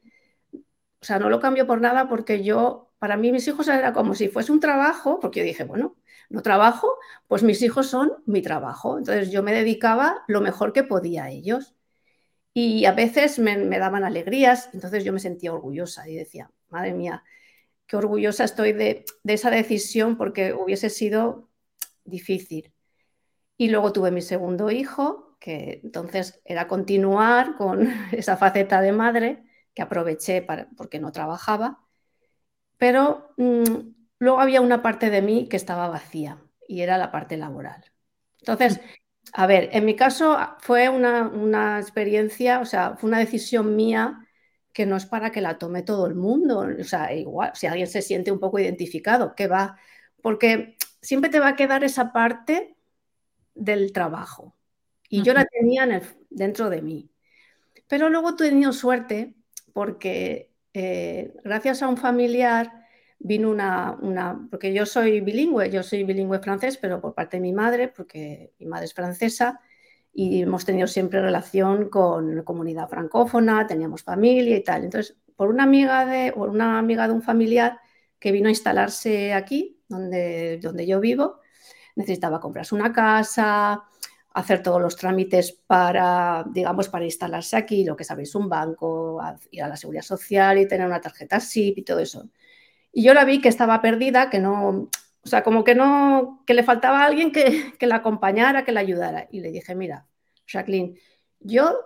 O 0.53 1.05
sea, 1.05 1.19
no 1.19 1.29
lo 1.29 1.39
cambio 1.39 1.67
por 1.67 1.81
nada 1.81 2.07
porque 2.07 2.43
yo, 2.43 2.91
para 2.99 3.17
mí 3.17 3.31
mis 3.31 3.47
hijos 3.47 3.67
era 3.67 3.93
como 3.93 4.15
si 4.15 4.29
fuese 4.29 4.51
un 4.51 4.59
trabajo, 4.59 5.19
porque 5.19 5.41
yo 5.41 5.45
dije, 5.45 5.63
bueno, 5.65 5.95
no 6.29 6.41
trabajo, 6.41 6.97
pues 7.27 7.43
mis 7.43 7.61
hijos 7.61 7.87
son 7.87 8.13
mi 8.25 8.41
trabajo. 8.41 8.97
Entonces 8.97 9.31
yo 9.31 9.43
me 9.43 9.53
dedicaba 9.53 10.23
lo 10.27 10.41
mejor 10.41 10.73
que 10.73 10.83
podía 10.83 11.25
a 11.25 11.29
ellos. 11.29 11.76
Y 12.59 12.85
a 12.85 12.91
veces 12.91 13.37
me, 13.37 13.55
daban 13.77 14.03
alegrías, 14.03 14.71
entonces 14.73 15.03
yo 15.03 15.13
me 15.13 15.19
sentía 15.19 15.53
orgullosa 15.53 16.09
y 16.09 16.15
decía, 16.15 16.49
madre 16.69 16.91
mía, 16.91 17.23
qué 17.85 17.97
orgullosa 17.97 18.45
estoy 18.45 18.73
de, 18.73 19.05
esa 19.25 19.51
decisión 19.51 20.17
porque 20.17 20.53
hubiese 20.53 20.89
sido 20.89 21.51
difícil. 22.03 22.73
Y 23.57 23.69
luego 23.69 23.93
tuve 23.93 24.09
mi 24.09 24.23
segundo 24.23 24.71
hijo, 24.71 25.37
que 25.39 25.81
entonces 25.83 26.41
era 26.45 26.67
continuar 26.67 27.57
con 27.57 27.89
esa 28.11 28.37
faceta 28.37 28.81
de 28.81 28.91
madre 28.91 29.43
que 29.75 29.83
aproveché 29.83 30.41
para, 30.41 30.67
porque 30.75 30.99
no 30.99 31.11
trabajaba, 31.11 31.85
pero 32.77 33.35
mm, 33.37 33.93
luego 34.17 34.39
había 34.39 34.61
una 34.61 34.81
parte 34.81 35.11
de 35.11 35.21
mí 35.21 35.47
que 35.47 35.57
estaba 35.57 35.89
vacía 35.89 36.41
y 36.67 36.81
era 36.81 36.97
la 36.97 37.11
parte 37.11 37.37
laboral. 37.37 37.85
Entonces, 38.39 38.81
a 39.33 39.47
ver, 39.47 39.69
en 39.73 39.85
mi 39.85 39.95
caso 39.95 40.37
fue 40.59 40.89
una, 40.89 41.79
experiencia, 41.79 42.59
o 42.59 42.65
sea, 42.65 42.95
fue 42.97 43.09
una 43.09 43.19
decisión 43.19 43.75
mía 43.75 44.27
que 44.73 44.85
no 44.85 44.95
es 44.95 45.05
para 45.05 45.31
que 45.31 45.41
la 45.41 45.57
tome 45.57 45.83
todo 45.83 46.07
el 46.07 46.15
mundo. 46.15 46.67
O 46.79 46.83
sea, 46.83 47.13
igual, 47.13 47.51
si 47.55 47.67
alguien 47.67 47.87
se 47.87 48.01
siente 48.01 48.31
un 48.31 48.39
poco 48.39 48.59
identificado, 48.59 49.35
que 49.35 49.47
va, 49.47 49.77
porque 50.21 50.77
siempre 51.01 51.29
te 51.29 51.39
va 51.39 51.49
a 51.49 51.55
quedar 51.55 51.83
esa 51.83 52.13
parte 52.13 52.75
del 53.55 53.91
trabajo. 53.91 54.55
Y 55.09 55.23
yo 55.23 55.33
la 55.33 55.45
tenía 55.45 55.87
dentro 56.29 56.69
de 56.69 56.81
mí. 56.81 57.09
Pero 57.87 58.09
luego 58.09 58.31
he 58.31 58.35
tenido 58.35 58.73
suerte 58.73 59.35
porque 59.73 60.51
eh, 60.73 61.33
gracias 61.43 61.81
a 61.81 61.87
un 61.87 61.97
familiar 61.97 62.86
vino 63.19 63.49
una, 63.49 63.97
una, 64.01 64.47
porque 64.49 64.73
yo 64.73 64.85
soy 64.85 65.21
bilingüe, 65.21 65.69
yo 65.69 65.83
soy 65.83 66.03
bilingüe 66.03 66.39
francés, 66.39 66.77
pero 66.77 67.01
por 67.01 67.13
parte 67.13 67.37
de 67.37 67.41
mi 67.41 67.53
madre, 67.53 67.87
porque 67.87 68.53
mi 68.59 68.65
madre 68.65 68.85
es 68.85 68.93
francesa 68.93 69.59
y 70.13 70.41
hemos 70.41 70.65
tenido 70.65 70.87
siempre 70.87 71.21
relación 71.21 71.89
con 71.89 72.35
la 72.35 72.43
comunidad 72.43 72.89
francófona, 72.89 73.67
teníamos 73.67 74.03
familia 74.03 74.57
y 74.57 74.63
tal. 74.63 74.83
Entonces, 74.83 75.17
por 75.35 75.49
una 75.49 75.63
amiga 75.63 76.05
de, 76.05 76.31
por 76.31 76.49
una 76.49 76.79
amiga 76.79 77.07
de 77.07 77.13
un 77.13 77.21
familiar 77.21 77.79
que 78.19 78.31
vino 78.31 78.47
a 78.47 78.51
instalarse 78.51 79.33
aquí, 79.33 79.79
donde, 79.87 80.57
donde 80.61 80.87
yo 80.87 80.99
vivo, 80.99 81.39
necesitaba 81.95 82.39
comprarse 82.39 82.75
una 82.75 82.91
casa, 82.91 83.83
hacer 84.33 84.61
todos 84.61 84.81
los 84.81 84.95
trámites 84.95 85.51
para, 85.51 86.45
digamos, 86.51 86.89
para 86.89 87.05
instalarse 87.05 87.57
aquí, 87.57 87.83
lo 87.83 87.95
que 87.95 88.03
sabéis, 88.03 88.35
un 88.35 88.49
banco, 88.49 89.19
ir 89.51 89.63
a 89.63 89.67
la 89.67 89.77
seguridad 89.77 90.03
social 90.03 90.59
y 90.59 90.67
tener 90.67 90.85
una 90.85 91.01
tarjeta 91.01 91.39
SIP 91.39 91.79
y 91.79 91.83
todo 91.83 91.99
eso. 91.99 92.29
Y 92.91 93.03
yo 93.03 93.13
la 93.13 93.25
vi 93.25 93.41
que 93.41 93.49
estaba 93.49 93.81
perdida, 93.81 94.29
que 94.29 94.39
no, 94.39 94.89
o 95.21 95.27
sea, 95.27 95.43
como 95.43 95.63
que 95.63 95.75
no, 95.75 96.43
que 96.45 96.53
le 96.53 96.63
faltaba 96.63 97.03
alguien 97.03 97.31
que, 97.31 97.73
que 97.77 97.87
la 97.87 97.97
acompañara, 97.97 98.65
que 98.65 98.71
la 98.71 98.79
ayudara. 98.81 99.27
Y 99.31 99.41
le 99.41 99.51
dije, 99.51 99.75
mira, 99.75 100.07
Jacqueline, 100.47 100.99
yo 101.39 101.77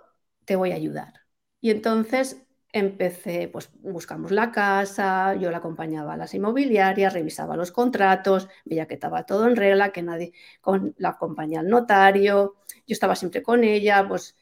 te 0.44 0.56
voy 0.56 0.72
a 0.72 0.76
ayudar. 0.76 1.12
Y 1.60 1.70
entonces 1.70 2.42
empecé, 2.72 3.48
pues 3.48 3.70
buscamos 3.80 4.30
la 4.30 4.50
casa, 4.50 5.34
yo 5.34 5.50
la 5.50 5.58
acompañaba 5.58 6.14
a 6.14 6.16
las 6.16 6.34
inmobiliarias, 6.34 7.12
revisaba 7.12 7.56
los 7.56 7.70
contratos, 7.70 8.48
veía 8.64 8.86
que 8.86 8.94
estaba 8.94 9.26
todo 9.26 9.46
en 9.46 9.56
regla, 9.56 9.92
que 9.92 10.02
nadie, 10.02 10.32
con, 10.60 10.94
la 10.98 11.10
acompañé 11.10 11.58
al 11.58 11.68
notario, 11.68 12.56
yo 12.86 12.92
estaba 12.92 13.14
siempre 13.14 13.42
con 13.42 13.62
ella, 13.62 14.06
pues 14.08 14.36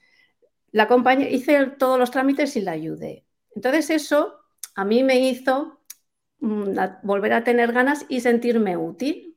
la 0.71 0.85
acompañé, 0.85 1.31
hice 1.31 1.67
todos 1.79 1.99
los 1.99 2.11
trámites 2.13 2.57
y 2.57 2.61
la 2.61 2.73
ayudé. 2.73 3.27
Entonces 3.55 3.91
eso 3.91 4.37
a 4.77 4.85
mí 4.85 5.03
me 5.03 5.19
hizo 5.19 5.80
Mm, 6.41 6.79
volver 7.03 7.33
a 7.35 7.45
tener 7.45 7.73
ganas 7.73 8.07
y 8.09 8.21
sentirme 8.21 8.77
útil. 8.77 9.37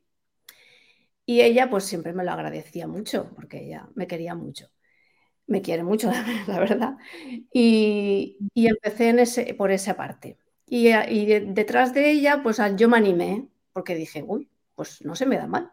Y 1.26 1.40
ella 1.40 1.70
pues 1.70 1.84
siempre 1.84 2.12
me 2.12 2.24
lo 2.24 2.32
agradecía 2.32 2.86
mucho, 2.86 3.30
porque 3.34 3.64
ella 3.64 3.88
me 3.94 4.06
quería 4.06 4.34
mucho. 4.34 4.68
Me 5.46 5.62
quiere 5.62 5.82
mucho, 5.82 6.10
la 6.46 6.58
verdad. 6.58 6.96
Y, 7.52 8.38
empecé 8.54 9.10
en 9.10 9.18
ese, 9.20 9.54
por 9.54 9.70
esa 9.70 9.96
parte. 9.96 10.38
Y, 10.66 10.88
detrás 11.46 11.94
de 11.94 12.10
ella, 12.10 12.42
pues 12.42 12.58
yo 12.76 12.88
me 12.88 12.96
animé, 12.96 13.48
porque 13.72 13.94
dije, 13.94 14.24
uy, 14.26 14.50
pues 14.74 15.04
no 15.04 15.14
se 15.14 15.26
me 15.26 15.36
da 15.36 15.46
mal. 15.46 15.70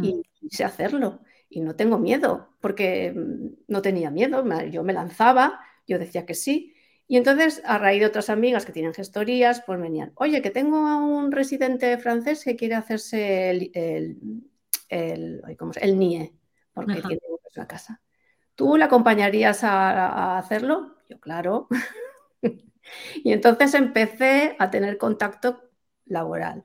Y 0.00 0.22
sé 0.50 0.64
hacerlo. 0.64 1.22
Y 1.48 1.60
no 1.60 1.74
tengo 1.74 1.98
miedo, 1.98 2.54
porque 2.60 3.12
mm, 3.12 3.64
no 3.68 3.82
tenía 3.82 4.10
miedo. 4.10 4.44
Yo 4.70 4.82
me 4.84 4.92
lanzaba, 4.92 5.60
yo 5.86 5.98
decía 5.98 6.24
que 6.26 6.34
sí. 6.34 6.71
Y 7.12 7.18
entonces, 7.18 7.60
a 7.66 7.76
raíz 7.76 8.00
de 8.00 8.06
otras 8.06 8.30
amigas 8.30 8.64
que 8.64 8.72
tienen 8.72 8.94
gestorías, 8.94 9.62
pues 9.66 9.78
venían, 9.78 10.12
oye, 10.14 10.40
que 10.40 10.48
tengo 10.48 10.86
a 10.86 10.96
un 10.96 11.30
residente 11.30 11.98
francés 11.98 12.42
que 12.42 12.56
quiere 12.56 12.74
hacerse 12.74 13.50
el, 13.50 13.70
el, 13.74 14.16
el, 14.88 15.98
NIE, 15.98 16.32
porque 16.72 17.02
tiene 17.02 17.20
una 17.54 17.66
casa. 17.66 18.00
¿Tú 18.54 18.78
le 18.78 18.84
acompañarías 18.84 19.62
a, 19.62 20.38
hacerlo? 20.38 20.96
Yo, 21.06 21.20
claro. 21.20 21.68
y 23.22 23.30
entonces 23.30 23.74
empecé 23.74 24.56
a 24.58 24.70
tener 24.70 24.96
contacto 24.96 25.68
laboral. 26.06 26.64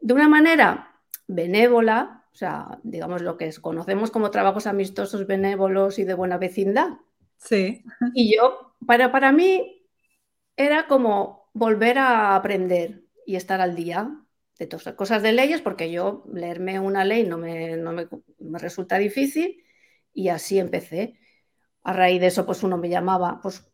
De 0.00 0.12
una 0.12 0.28
manera 0.28 1.00
benévola, 1.28 2.26
o 2.32 2.34
sea, 2.34 2.80
digamos 2.82 3.22
lo 3.22 3.36
que 3.36 3.52
conocemos 3.60 4.10
como 4.10 4.32
trabajos 4.32 4.66
amistosos, 4.66 5.28
benévolos 5.28 6.00
y 6.00 6.04
de 6.04 6.14
buena 6.14 6.36
vecindad. 6.36 6.98
Sí. 7.38 7.84
Y 8.14 8.36
yo, 8.36 8.74
para, 8.86 9.12
para 9.12 9.32
mí, 9.32 9.86
era 10.56 10.86
como 10.86 11.50
volver 11.52 11.98
a 11.98 12.34
aprender 12.34 13.04
y 13.26 13.36
estar 13.36 13.60
al 13.60 13.76
día 13.76 14.10
de 14.58 14.66
todas 14.66 14.86
las 14.86 14.94
cosas 14.94 15.22
de 15.22 15.32
leyes, 15.32 15.60
porque 15.60 15.90
yo 15.90 16.24
leerme 16.32 16.80
una 16.80 17.04
ley 17.04 17.24
no 17.24 17.38
me, 17.38 17.76
no 17.76 17.92
me, 17.92 18.08
me 18.38 18.58
resulta 18.58 18.98
difícil 18.98 19.64
y 20.12 20.28
así 20.28 20.58
empecé. 20.58 21.18
A 21.82 21.92
raíz 21.92 22.20
de 22.20 22.28
eso, 22.28 22.46
pues 22.46 22.62
uno 22.62 22.78
me 22.78 22.88
llamaba, 22.88 23.40
pues 23.42 23.70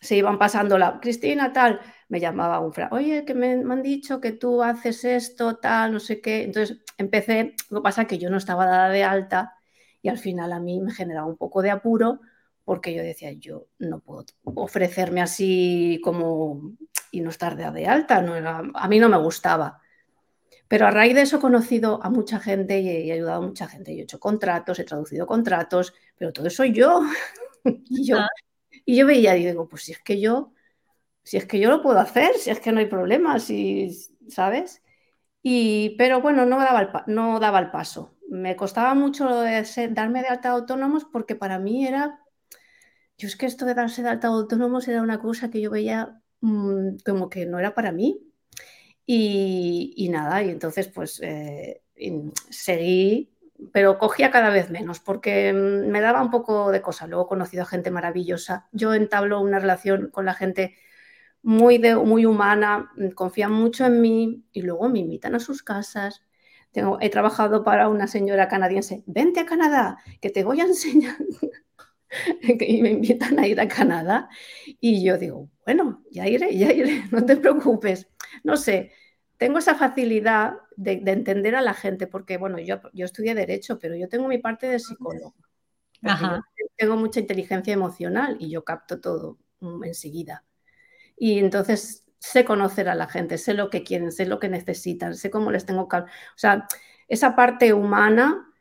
se 0.00 0.16
iban 0.16 0.38
pasando 0.38 0.78
la, 0.78 0.98
Cristina, 1.00 1.52
tal, 1.52 1.80
me 2.08 2.18
llamaba 2.18 2.60
un 2.60 2.72
fra, 2.72 2.88
oye, 2.92 3.24
que 3.24 3.34
me, 3.34 3.56
me, 3.56 3.74
han 3.74 3.82
dicho 3.82 4.20
que 4.20 4.32
tú 4.32 4.62
haces 4.62 5.04
esto, 5.04 5.56
tal, 5.58 5.92
no 5.92 6.00
sé 6.00 6.20
qué. 6.20 6.42
Entonces 6.44 6.78
empecé, 6.98 7.54
lo 7.70 7.80
que 7.80 7.84
pasa 7.84 8.02
es 8.02 8.08
que 8.08 8.18
yo 8.18 8.30
no 8.30 8.36
estaba 8.38 8.66
dada 8.66 8.88
de 8.88 9.04
alta 9.04 9.54
y 10.02 10.08
al 10.08 10.18
final 10.18 10.52
a 10.52 10.60
mí 10.60 10.80
me 10.80 10.92
generaba 10.92 11.26
un 11.26 11.36
poco 11.36 11.62
de 11.62 11.70
apuro 11.70 12.20
porque 12.64 12.94
yo 12.94 13.02
decía, 13.02 13.32
yo 13.32 13.66
no 13.78 14.00
puedo 14.00 14.24
ofrecerme 14.44 15.20
así 15.20 16.00
como 16.02 16.72
y 17.10 17.20
no 17.20 17.30
estar 17.30 17.56
de, 17.56 17.86
alta, 17.86 18.22
no 18.22 18.34
a 18.74 18.88
mí 18.88 18.98
no 18.98 19.08
me 19.08 19.18
gustaba. 19.18 19.80
Pero 20.68 20.86
a 20.86 20.90
raíz 20.90 21.14
de 21.14 21.22
eso 21.22 21.36
he 21.36 21.40
conocido 21.40 22.02
a 22.02 22.08
mucha 22.08 22.40
gente 22.40 22.80
y 22.80 22.88
he, 22.88 23.12
ayudado 23.12 23.42
a 23.42 23.46
mucha 23.46 23.68
gente. 23.68 23.94
Yo 23.94 24.00
he 24.00 24.04
hecho 24.04 24.18
contratos, 24.18 24.78
he 24.78 24.84
traducido 24.84 25.26
contratos, 25.26 25.92
pero 26.16 26.32
todo 26.32 26.46
eso 26.46 26.64
yo. 26.64 27.02
y, 27.64 28.06
yo 28.06 28.16
y 28.86 28.96
yo 28.96 29.06
veía 29.06 29.36
y 29.36 29.44
digo, 29.44 29.68
pues 29.68 29.82
si 29.82 29.92
es 29.92 30.00
que 30.00 30.18
yo, 30.18 30.54
si 31.22 31.36
es 31.36 31.44
que 31.44 31.58
yo 31.58 31.68
lo 31.68 31.82
puedo 31.82 31.98
hacer, 31.98 32.34
si 32.38 32.48
es 32.48 32.58
que 32.58 32.72
no 32.72 32.80
hay 32.80 32.86
problema, 32.86 33.38
si, 33.38 33.90
¿sabes? 34.28 34.82
Y, 35.42 35.94
pero 35.98 36.22
bueno, 36.22 36.46
no 36.46 36.56
daba, 36.58 36.80
el, 36.80 36.88
no 37.06 37.38
daba 37.38 37.58
el 37.58 37.70
paso. 37.70 38.16
Me 38.30 38.56
costaba 38.56 38.94
mucho 38.94 39.28
darme 39.90 40.22
de 40.22 40.28
alta 40.28 40.48
de 40.48 40.54
autónomos 40.54 41.04
porque 41.04 41.34
para 41.34 41.58
mí 41.58 41.86
era 41.86 42.21
yo 43.22 43.28
es 43.28 43.36
que 43.36 43.46
esto 43.46 43.66
de 43.66 43.74
darse 43.74 44.02
de 44.02 44.08
alta 44.08 44.26
autónomos 44.26 44.88
era 44.88 45.00
una 45.00 45.20
cosa 45.20 45.48
que 45.48 45.60
yo 45.60 45.70
veía 45.70 46.20
mm, 46.40 46.96
como 47.06 47.30
que 47.30 47.46
no 47.46 47.60
era 47.60 47.72
para 47.72 47.92
mí. 47.92 48.20
Y, 49.06 50.08
nada, 50.10 50.42
y 50.42 50.50
entonces 50.50 50.88
pues 50.88 51.20
eh, 51.22 51.82
seguí, 52.50 53.32
pero 53.72 53.98
cogía 53.98 54.32
cada 54.32 54.50
vez 54.50 54.70
menos 54.70 54.98
porque 54.98 55.52
mm, 55.52 55.88
me 55.88 56.00
daba 56.00 56.20
un 56.20 56.32
poco 56.32 56.72
de 56.72 56.82
cosa. 56.82 57.06
Luego 57.06 57.26
he 57.26 57.28
conocido 57.28 57.62
a 57.62 57.66
gente 57.66 57.92
maravillosa. 57.92 58.68
Yo 58.72 58.92
entablo 58.92 59.40
una 59.40 59.60
relación 59.60 60.10
con 60.10 60.24
la 60.26 60.34
gente 60.34 60.74
muy, 61.42 61.78
de, 61.78 61.94
muy 61.94 62.26
humana, 62.26 62.90
mm, 62.96 63.10
confían 63.10 63.52
mucho 63.52 63.86
en 63.86 64.00
mí 64.00 64.44
y 64.52 64.62
luego 64.62 64.88
me 64.88 64.98
invitan 64.98 65.36
a 65.36 65.40
sus 65.40 65.62
casas. 65.62 66.22
Tengo, 66.72 66.98
he 67.00 67.08
trabajado 67.08 67.62
para 67.62 67.88
una 67.88 68.08
señora 68.08 68.48
canadiense, 68.48 69.04
vente 69.06 69.38
a 69.38 69.46
Canadá, 69.46 69.98
que 70.20 70.30
te 70.30 70.42
voy 70.42 70.60
a 70.60 70.64
enseñar 70.66 71.16
y 72.42 72.82
me 72.82 72.90
invitan 72.90 73.38
a 73.38 73.46
ir 73.46 73.60
a 73.60 73.68
Canadá 73.68 74.28
y 74.80 75.04
yo 75.04 75.18
digo, 75.18 75.50
bueno, 75.64 76.04
ya 76.10 76.28
iré, 76.28 76.56
ya 76.56 76.72
iré, 76.72 77.04
no 77.10 77.24
te 77.24 77.36
preocupes. 77.36 78.08
No 78.44 78.56
sé, 78.56 78.92
tengo 79.38 79.58
esa 79.58 79.74
facilidad 79.74 80.54
de, 80.76 81.02
entender 81.06 81.54
a 81.54 81.62
la 81.62 81.74
gente 81.74 82.06
porque, 82.06 82.36
bueno, 82.36 82.58
yo, 82.58 82.80
yo 82.92 83.04
estudié 83.04 83.34
derecho, 83.34 83.78
pero 83.78 83.96
yo 83.96 84.08
tengo 84.08 84.28
mi 84.28 84.38
parte 84.38 84.66
de 84.66 84.78
psicólogo. 84.78 85.34
Tengo 86.76 86.96
mucha 86.96 87.20
inteligencia 87.20 87.72
emocional 87.72 88.36
y 88.40 88.50
yo 88.50 88.64
capto 88.64 89.00
todo 89.00 89.38
mm, 89.60 89.84
enseguida. 89.84 90.44
Y 91.16 91.38
entonces 91.38 92.04
sé 92.18 92.44
conocer 92.44 92.88
a 92.88 92.94
la 92.94 93.08
gente, 93.08 93.38
sé 93.38 93.54
lo 93.54 93.70
que 93.70 93.82
quieren, 93.82 94.12
sé 94.12 94.26
lo 94.26 94.38
que 94.40 94.48
necesitan, 94.48 95.14
sé 95.14 95.30
cómo 95.30 95.50
les 95.50 95.66
tengo 95.66 95.88
que... 95.88 95.96
O 95.98 96.06
sea, 96.36 96.66
esa 97.08 97.36
parte 97.36 97.72
humana 97.72 98.51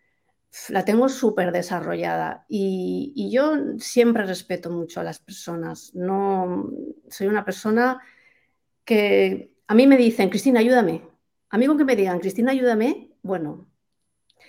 la 0.69 0.83
tengo 0.83 1.07
súper 1.07 1.51
desarrollada 1.51 2.45
y, 2.49 3.29
yo 3.31 3.77
siempre 3.79 4.25
respeto 4.25 4.69
mucho 4.69 4.99
a 4.99 5.03
las 5.03 5.19
personas. 5.19 5.95
No 5.95 6.69
soy 7.09 7.27
una 7.27 7.45
persona 7.45 8.01
que 8.83 9.53
a 9.67 9.75
mí 9.75 9.87
me 9.87 9.97
dicen, 9.97 10.29
Cristina, 10.29 10.59
ayúdame. 10.59 11.07
A 11.49 11.57
mí 11.57 11.67
con 11.67 11.77
que 11.77 11.85
me 11.85 11.95
digan, 11.95 12.19
Cristina, 12.19 12.51
ayúdame, 12.51 13.11
bueno. 13.21 13.69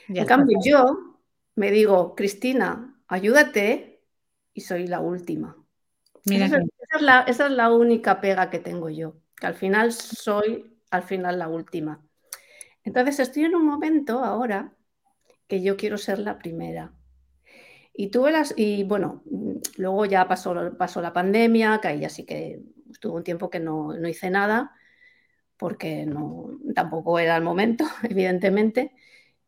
en 0.08 0.26
cambio, 0.26 0.58
yo 0.64 1.18
me 1.54 1.70
digo, 1.70 2.14
Cristina, 2.16 3.00
ayúdate 3.06 4.02
y 4.54 4.62
soy 4.62 4.88
la 4.88 5.00
última. 5.00 5.56
esa, 6.24 6.58
es 6.58 7.02
la, 7.02 7.20
esa 7.22 7.46
es 7.46 7.52
la 7.52 7.72
única 7.72 8.20
pega 8.20 8.50
que 8.50 8.58
tengo 8.58 8.88
yo, 8.88 9.16
que 9.36 9.46
al 9.46 9.54
final 9.54 9.92
soy, 9.92 10.78
al 10.90 11.02
final, 11.02 11.38
la 11.38 11.48
última. 11.48 12.04
Entonces 12.84 13.20
estoy 13.20 13.44
en 13.44 13.54
un 13.54 13.66
momento 13.66 14.24
ahora 14.24 14.72
que 15.52 15.60
yo 15.60 15.76
quiero 15.76 15.98
ser 15.98 16.18
la 16.18 16.38
primera. 16.38 16.94
Y 17.92 18.08
tuve 18.08 18.32
las, 18.32 18.54
y 18.56 18.84
bueno, 18.84 19.22
luego 19.76 20.06
ya 20.06 20.26
pasó, 20.26 20.54
pasó 20.78 21.02
la 21.02 21.12
pandemia, 21.12 21.78
que 21.82 21.88
ahí 21.88 22.06
así 22.06 22.24
que 22.24 22.62
estuvo 22.90 23.16
un 23.16 23.22
tiempo 23.22 23.50
que 23.50 23.60
no, 23.60 23.94
hice 24.08 24.30
nada, 24.30 24.72
porque 25.58 26.06
no, 26.06 26.58
tampoco 26.74 27.18
era 27.18 27.36
el 27.36 27.42
momento, 27.42 27.84
evidentemente. 28.02 28.94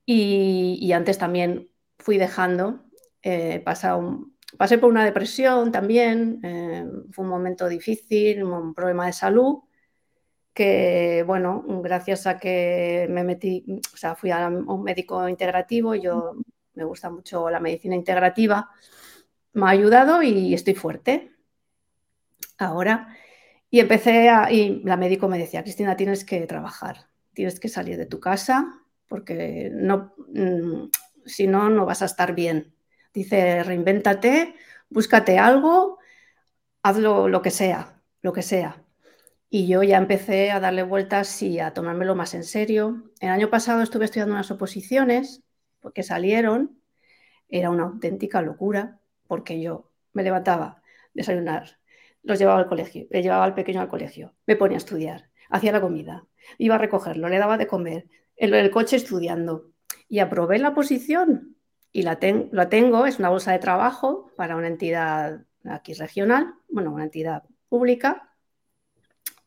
Y, 0.04 0.92
antes 0.92 1.16
también 1.16 1.70
fui 1.98 2.18
dejando, 2.18 2.84
eh, 3.22 3.64
pasé 3.64 4.76
por 4.76 4.90
una 4.90 5.06
depresión 5.06 5.72
también, 5.72 6.40
eh, 6.42 6.84
fue 7.12 7.24
un 7.24 7.30
momento 7.30 7.66
difícil, 7.66 8.44
un 8.44 8.74
problema 8.74 9.06
de 9.06 9.14
salud, 9.14 9.60
que, 10.54 11.24
bueno, 11.26 11.64
gracias 11.82 12.26
a 12.26 12.38
que 12.38 13.06
me 13.10 13.24
metí, 13.24 13.64
o 13.92 13.96
sea, 13.96 14.14
fui 14.14 14.30
a 14.30 14.48
un 14.48 14.82
médico 14.82 15.28
integrativo, 15.28 15.94
yo 15.94 16.34
me 16.74 16.84
gusta 16.84 17.10
mucho 17.10 17.50
la 17.50 17.60
medicina 17.60 17.94
integrativa, 17.96 18.70
me 19.54 19.66
ha 19.66 19.70
ayudado 19.70 20.22
y 20.22 20.54
estoy 20.54 20.74
fuerte 20.74 21.32
ahora. 22.58 23.08
Y 23.70 23.80
empecé 23.80 24.28
a, 24.28 24.52
y 24.52 24.82
la 24.84 24.96
médico 24.96 25.28
me 25.28 25.38
decía, 25.38 25.62
Cristina, 25.62 25.96
tienes 25.96 26.24
que 26.24 26.46
trabajar, 26.46 27.08
tienes 27.32 27.58
que 27.60 27.68
salir 27.68 27.96
de 27.98 28.06
tu 28.06 28.20
casa 28.20 28.80
porque 29.08 29.70
no, 29.72 30.14
mm, 30.28 30.90
si 31.26 31.46
no, 31.46 31.70
no 31.70 31.86
vas 31.86 32.02
a 32.02 32.06
estar 32.06 32.34
bien. 32.34 32.74
Dice, 33.12 33.62
reinvéntate, 33.64 34.54
búscate 34.88 35.38
algo, 35.38 35.98
hazlo 36.82 37.28
lo 37.28 37.42
que 37.42 37.50
sea, 37.50 38.02
lo 38.22 38.32
que 38.32 38.42
sea. 38.42 38.83
Y 39.56 39.68
yo 39.68 39.84
ya 39.84 39.98
empecé 39.98 40.50
a 40.50 40.58
darle 40.58 40.82
vueltas 40.82 41.40
y 41.40 41.60
a 41.60 41.72
tomármelo 41.72 42.16
más 42.16 42.34
en 42.34 42.42
serio. 42.42 43.04
El 43.20 43.28
año 43.28 43.50
pasado 43.50 43.82
estuve 43.82 44.06
estudiando 44.06 44.34
unas 44.34 44.50
oposiciones 44.50 45.44
porque 45.78 46.02
salieron. 46.02 46.82
Era 47.48 47.70
una 47.70 47.84
auténtica 47.84 48.42
locura 48.42 48.98
porque 49.28 49.60
yo 49.60 49.92
me 50.12 50.24
levantaba 50.24 50.82
desayunar, 51.12 51.78
los 52.24 52.40
llevaba 52.40 52.58
al 52.58 52.66
colegio, 52.66 53.06
le 53.10 53.22
llevaba 53.22 53.44
al 53.44 53.54
pequeño 53.54 53.80
al 53.80 53.86
colegio, 53.86 54.34
me 54.44 54.56
ponía 54.56 54.76
a 54.76 54.78
estudiar, 54.78 55.30
hacía 55.48 55.70
la 55.70 55.80
comida, 55.80 56.26
iba 56.58 56.74
a 56.74 56.78
recogerlo, 56.78 57.28
le 57.28 57.38
daba 57.38 57.56
de 57.56 57.68
comer, 57.68 58.08
en 58.34 58.54
el 58.54 58.72
coche 58.72 58.96
estudiando. 58.96 59.70
Y 60.08 60.18
aprobé 60.18 60.58
la 60.58 60.74
posición 60.74 61.56
y 61.92 62.02
la, 62.02 62.18
la 62.50 62.68
tengo, 62.68 63.06
es 63.06 63.20
una 63.20 63.28
bolsa 63.28 63.52
de 63.52 63.60
trabajo 63.60 64.32
para 64.36 64.56
una 64.56 64.66
entidad 64.66 65.44
aquí 65.62 65.94
regional, 65.94 66.54
bueno, 66.68 66.92
una 66.92 67.04
entidad 67.04 67.44
pública 67.68 68.33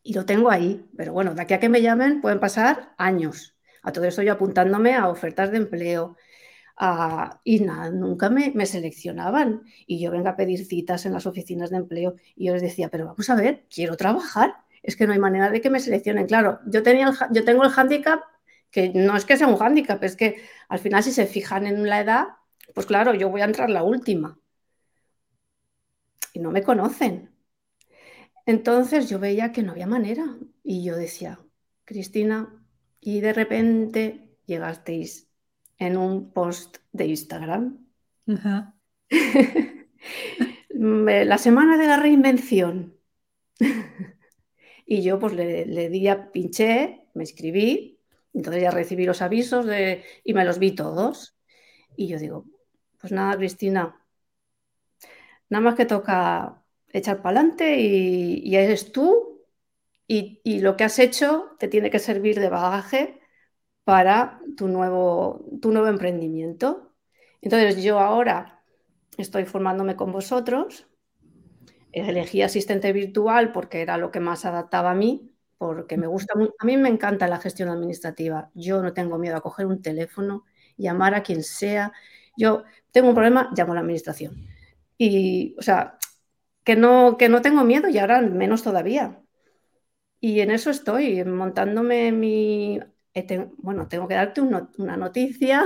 y 0.08 0.14
lo 0.14 0.24
tengo 0.24 0.50
ahí. 0.50 0.88
Pero 0.96 1.12
bueno, 1.12 1.34
de 1.34 1.42
aquí 1.42 1.52
a 1.52 1.60
que 1.60 1.68
me 1.68 1.82
llamen 1.82 2.22
pueden 2.22 2.40
pasar 2.40 2.94
años. 2.96 3.56
A 3.82 3.92
todo 3.92 4.06
eso 4.06 4.22
yo 4.22 4.32
apuntándome 4.32 4.94
a 4.94 5.08
ofertas 5.08 5.50
de 5.50 5.58
empleo. 5.58 6.16
y 7.44 7.60
nada, 7.60 7.90
nunca 7.90 8.30
me, 8.30 8.66
seleccionaban. 8.66 9.64
Y 9.86 10.00
yo 10.00 10.10
venga 10.10 10.30
a 10.30 10.36
pedir 10.36 10.64
citas 10.64 11.04
en 11.04 11.12
las 11.12 11.26
oficinas 11.26 11.68
de 11.70 11.76
empleo 11.76 12.14
y 12.36 12.46
yo 12.46 12.54
les 12.54 12.62
decía, 12.62 12.88
pero 12.88 13.04
vamos 13.04 13.28
a 13.28 13.34
ver, 13.34 13.66
quiero 13.68 13.96
trabajar. 13.98 14.54
Es 14.82 14.96
que 14.96 15.06
no 15.06 15.12
hay 15.12 15.18
manera 15.18 15.50
de 15.50 15.60
que 15.60 15.68
me 15.68 15.80
seleccionen. 15.80 16.26
Claro, 16.26 16.60
yo, 16.66 16.82
tenía 16.82 17.12
yo 17.30 17.44
tengo 17.44 17.64
el 17.64 17.70
hándicap, 17.70 18.22
que 18.70 18.90
no 18.94 19.14
es 19.14 19.26
que 19.26 19.36
sea 19.36 19.48
un 19.48 19.56
hándicap, 19.58 20.02
es 20.04 20.16
que 20.16 20.36
al 20.70 20.78
final 20.78 21.02
si 21.02 21.12
se 21.12 21.26
fijan 21.26 21.66
en 21.66 21.86
la 21.86 22.00
edad, 22.00 22.28
pues 22.74 22.86
claro, 22.86 23.12
yo 23.14 23.28
voy 23.28 23.42
a 23.42 23.44
entrar 23.44 23.68
la 23.68 23.82
última. 23.82 24.38
Y 26.32 26.40
no 26.40 26.50
me 26.50 26.62
conocen. 26.62 27.27
Entonces 28.48 29.10
yo 29.10 29.18
veía 29.18 29.52
que 29.52 29.62
no 29.62 29.72
había 29.72 29.86
manera 29.86 30.38
y 30.64 30.82
yo 30.82 30.96
decía, 30.96 31.38
Cristina, 31.84 32.64
y 32.98 33.20
de 33.20 33.34
repente 33.34 34.38
llegasteis 34.46 35.28
en 35.76 35.98
un 35.98 36.32
post 36.32 36.78
de 36.90 37.08
Instagram. 37.08 37.86
la 40.70 41.36
semana 41.36 41.76
de 41.76 41.86
la 41.86 41.98
reinvención. 41.98 42.96
y 44.86 45.02
yo 45.02 45.18
pues 45.18 45.34
le, 45.34 45.90
di 45.90 46.08
a, 46.08 46.32
pinché, 46.32 47.06
me 47.12 47.24
escribí, 47.24 48.00
entonces 48.32 48.62
ya 48.62 48.70
recibí 48.70 49.04
los 49.04 49.20
avisos 49.20 49.66
de, 49.66 50.04
y 50.24 50.32
me 50.32 50.46
los 50.46 50.58
vi 50.58 50.74
todos. 50.74 51.36
Y 51.98 52.08
yo 52.08 52.18
digo, 52.18 52.46
pues 52.98 53.12
nada, 53.12 53.36
Cristina, 53.36 54.02
nada 55.50 55.62
más 55.62 55.74
que 55.74 55.84
toca 55.84 56.64
echar 56.92 57.22
para 57.22 57.40
adelante 57.40 57.76
y, 57.78 58.54
eres 58.56 58.92
tú 58.92 59.44
y, 60.06 60.60
lo 60.60 60.76
que 60.76 60.84
has 60.84 60.98
hecho 60.98 61.56
te 61.58 61.68
tiene 61.68 61.90
que 61.90 61.98
servir 61.98 62.40
de 62.40 62.48
bagaje 62.48 63.20
para 63.84 64.40
tu 64.56 64.68
nuevo, 64.68 65.44
tu 65.60 65.72
nuevo 65.72 65.88
emprendimiento. 65.88 66.94
Entonces 67.40 67.82
yo 67.82 67.98
ahora 68.00 68.62
estoy 69.16 69.44
formándome 69.44 69.96
con 69.96 70.12
vosotros, 70.12 70.86
elegí 71.92 72.42
asistente 72.42 72.92
virtual 72.92 73.52
porque 73.52 73.82
era 73.82 73.96
lo 73.98 74.10
que 74.10 74.20
más 74.20 74.44
adaptaba 74.44 74.92
a 74.92 74.94
mí, 74.94 75.32
porque 75.58 75.96
me 75.96 76.06
gusta 76.06 76.34
a 76.36 76.64
mí 76.64 76.76
me 76.76 76.88
encanta 76.88 77.28
la 77.28 77.38
gestión 77.38 77.68
administrativa. 77.68 78.50
Yo 78.54 78.82
no 78.82 78.92
tengo 78.92 79.18
miedo 79.18 79.36
a 79.36 79.40
coger 79.40 79.66
un 79.66 79.82
teléfono, 79.82 80.44
llamar 80.76 81.14
a 81.14 81.22
quien 81.22 81.42
sea. 81.42 81.92
Yo 82.36 82.64
tengo 82.92 83.08
un 83.08 83.14
problema, 83.14 83.50
llamo 83.56 83.72
a 83.72 83.76
la 83.76 83.80
administración. 83.80 84.46
Y, 84.96 85.54
o 85.58 85.62
sea, 85.62 85.97
que 86.68 86.76
no, 86.76 87.16
que 87.16 87.30
no 87.30 87.40
tengo 87.40 87.64
miedo 87.64 87.88
y 87.88 87.96
ahora 87.96 88.20
menos 88.20 88.62
todavía. 88.62 89.22
Y 90.20 90.40
en 90.40 90.50
eso 90.50 90.68
estoy, 90.68 91.24
montándome 91.24 92.12
mi... 92.12 92.78
Eh, 93.14 93.48
bueno, 93.56 93.88
tengo 93.88 94.06
que 94.06 94.12
darte 94.14 94.42
una 94.42 94.98
noticia. 94.98 95.64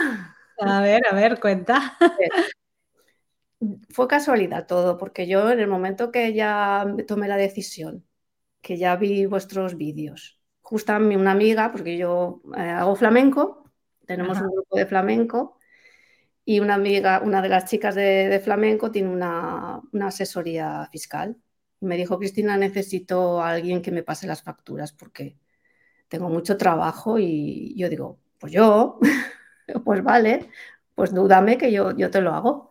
A 0.60 0.80
ver, 0.80 1.02
a 1.10 1.12
ver, 1.12 1.40
cuenta. 1.40 1.98
Fue 3.90 4.06
casualidad 4.06 4.68
todo, 4.68 4.96
porque 4.96 5.26
yo 5.26 5.50
en 5.50 5.58
el 5.58 5.66
momento 5.66 6.12
que 6.12 6.34
ya 6.34 6.86
tomé 7.08 7.26
la 7.26 7.36
decisión, 7.36 8.06
que 8.60 8.78
ya 8.78 8.94
vi 8.94 9.26
vuestros 9.26 9.76
vídeos, 9.76 10.40
justo 10.60 10.96
una 10.96 11.32
amiga, 11.32 11.72
porque 11.72 11.98
yo 11.98 12.42
eh, 12.56 12.60
hago 12.60 12.94
flamenco, 12.94 13.68
tenemos 14.06 14.40
un 14.40 14.52
grupo 14.52 14.76
de 14.76 14.86
flamenco, 14.86 15.58
y 16.44 16.60
una 16.60 16.74
amiga, 16.74 17.20
una 17.24 17.42
de 17.42 17.48
las 17.48 17.66
chicas 17.66 17.94
de, 17.94 18.40
flamenco 18.42 18.90
tiene 18.90 19.08
una, 19.08 19.82
asesoría 20.02 20.88
fiscal. 20.90 21.36
Me 21.80 21.96
dijo, 21.96 22.18
Cristina, 22.18 22.56
necesito 22.56 23.40
a 23.40 23.50
alguien 23.50 23.82
que 23.82 23.92
me 23.92 24.02
pase 24.02 24.26
las 24.26 24.42
facturas 24.42 24.92
porque 24.92 25.36
tengo 26.08 26.28
mucho 26.28 26.56
trabajo 26.56 27.18
y 27.18 27.74
yo 27.76 27.88
digo, 27.88 28.20
pues 28.38 28.52
yo, 28.52 28.98
pues 29.84 30.02
vale, 30.02 30.50
pues 30.94 31.14
dúdame 31.14 31.58
que 31.58 31.72
yo, 31.72 31.96
yo 31.96 32.10
te 32.10 32.20
lo 32.20 32.32
hago. 32.34 32.70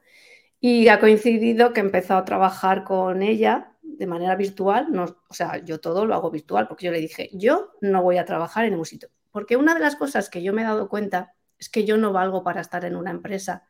Y 0.60 0.90
ha 0.90 1.00
coincidido 1.00 1.74
que 1.74 1.82
he 1.82 1.84
empezado 1.84 2.20
a 2.22 2.26
trabajar 2.26 2.84
con 2.84 3.24
ella 3.24 3.74
de 3.82 4.08
manera 4.08 4.36
virtual, 4.36 4.92
no, 4.92 5.06
o 5.30 5.34
sea, 5.34 5.64
yo 5.64 5.80
todo 5.80 6.06
lo 6.06 6.16
hago 6.16 6.32
virtual 6.32 6.68
porque 6.68 6.88
yo 6.88 6.92
le 6.92 7.00
dije, 7.00 7.30
yo 7.34 7.74
no 7.82 8.02
voy 8.04 8.18
a 8.18 8.26
trabajar 8.26 8.66
en 8.66 8.72
ningún 8.72 8.86
sitio. 8.86 9.10
Porque 9.32 9.58
una 9.58 9.74
de 9.74 9.80
las 9.80 9.96
cosas 9.96 10.30
que 10.30 10.44
yo 10.44 10.54
me 10.54 10.62
he 10.62 10.66
dado 10.66 10.90
cuenta 10.90 11.34
es 11.62 11.70
que 11.70 11.86
yo 11.86 11.96
no 11.96 12.12
valgo 12.12 12.44
para 12.44 12.60
estar 12.60 12.84
en 12.86 12.96
una 12.96 13.12
empresa. 13.12 13.64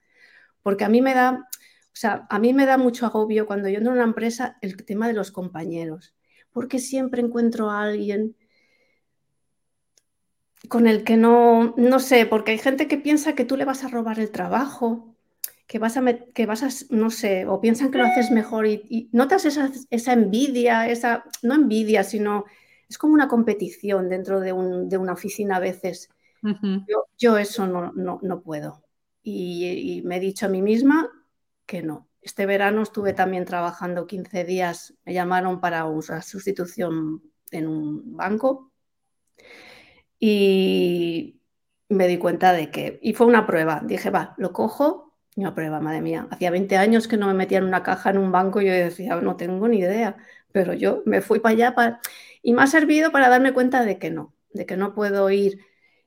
Porque 0.64 0.86
a 0.86 0.90
mí 0.90 1.02
me 1.02 1.14
da, 1.14 1.48
o 1.52 1.96
sea, 1.96 2.26
a 2.30 2.40
mí 2.40 2.54
me 2.54 2.66
da 2.66 2.78
mucho 2.78 3.06
agobio 3.06 3.46
cuando 3.46 3.68
yo 3.68 3.78
entro 3.78 3.92
en 3.92 3.98
una 3.98 4.08
empresa 4.08 4.58
el 4.62 4.84
tema 4.86 5.08
de 5.08 5.14
los 5.14 5.32
compañeros. 5.32 6.16
Porque 6.54 6.80
siempre 6.80 7.22
encuentro 7.22 7.70
a 7.70 7.84
alguien 7.84 8.38
con 10.70 10.88
el 10.88 11.04
que 11.04 11.18
no, 11.18 11.74
no 11.76 12.00
sé, 12.00 12.26
porque 12.26 12.52
hay 12.52 12.60
gente 12.60 12.88
que 12.88 12.98
piensa 12.98 13.36
que 13.36 13.46
tú 13.46 13.58
le 13.58 13.66
vas 13.66 13.84
a 13.84 13.90
robar 13.90 14.20
el 14.20 14.32
trabajo, 14.32 15.14
que 15.68 15.80
vas 15.80 15.98
a, 15.98 16.04
que 16.34 16.46
vas 16.46 16.64
a 16.64 16.70
no 16.96 17.10
sé, 17.10 17.46
o 17.46 17.60
piensan 17.60 17.92
que 17.92 17.98
lo 17.98 18.06
haces 18.06 18.32
mejor 18.32 18.68
y, 18.68 19.10
notas 19.12 19.44
esa, 19.44 19.70
esa, 19.90 20.14
envidia, 20.14 20.88
esa, 20.88 21.26
no 21.42 21.56
envidia, 21.56 22.06
sino 22.06 22.46
es 22.88 22.98
como 22.98 23.14
una 23.14 23.28
competición 23.28 24.08
dentro 24.08 24.40
de, 24.40 24.54
un, 24.54 24.88
de 24.88 24.98
una 24.98 25.14
oficina 25.14 25.58
a 25.58 25.60
veces 25.60 26.10
yo, 27.18 27.38
eso 27.38 27.68
no, 27.68 27.92
no, 27.94 28.42
puedo. 28.42 28.84
Y, 29.24 30.02
me 30.06 30.18
he 30.18 30.20
dicho 30.20 30.46
a 30.46 30.50
mí 30.50 30.62
misma 30.62 31.10
que 31.66 31.84
no. 31.84 32.08
Este 32.22 32.46
verano 32.46 32.84
estuve 32.84 33.14
también 33.14 33.46
trabajando 33.46 34.08
15 34.08 34.44
días, 34.44 34.94
me 35.06 35.14
llamaron 35.14 35.60
para 35.60 35.86
una 35.86 36.22
sustitución 36.22 37.24
en 37.50 37.68
un 37.68 38.16
banco 38.16 38.72
y 40.20 41.42
me 41.90 42.08
di 42.08 42.18
cuenta 42.18 42.54
de 42.54 42.70
que, 42.70 43.00
y 43.02 43.14
fue 43.14 43.28
una 43.28 43.48
prueba, 43.48 43.82
dije, 43.84 44.12
va, 44.12 44.36
lo 44.38 44.54
cojo, 44.54 45.12
y 45.36 45.42
una 45.42 45.56
prueba, 45.56 45.80
madre 45.80 46.02
mía, 46.02 46.28
hacía 46.30 46.52
20 46.52 46.78
años 46.78 47.08
que 47.08 47.18
no 47.18 47.28
me 47.28 47.34
metía 47.34 47.58
en 47.58 47.64
una 47.64 47.84
caja 47.84 48.10
en 48.12 48.18
un 48.18 48.32
banco 48.32 48.62
y 48.62 48.66
yo 48.68 48.72
decía, 48.74 49.16
no 49.16 49.36
tengo 49.36 49.68
ni 49.68 49.80
idea, 49.80 50.18
pero 50.52 50.74
yo 50.74 51.04
me 51.06 51.22
fui 51.22 51.40
para 51.40 51.54
allá 51.54 52.00
y 52.42 52.54
me 52.54 52.64
ha 52.64 52.68
servido 52.68 53.12
para 53.12 53.30
darme 53.30 53.54
cuenta 53.54 53.84
de 53.84 53.98
que 53.98 54.12
no, 54.12 54.34
de 54.52 54.66
que 54.66 54.78
no 54.78 54.94
puedo 54.94 55.30
ir 55.30 55.60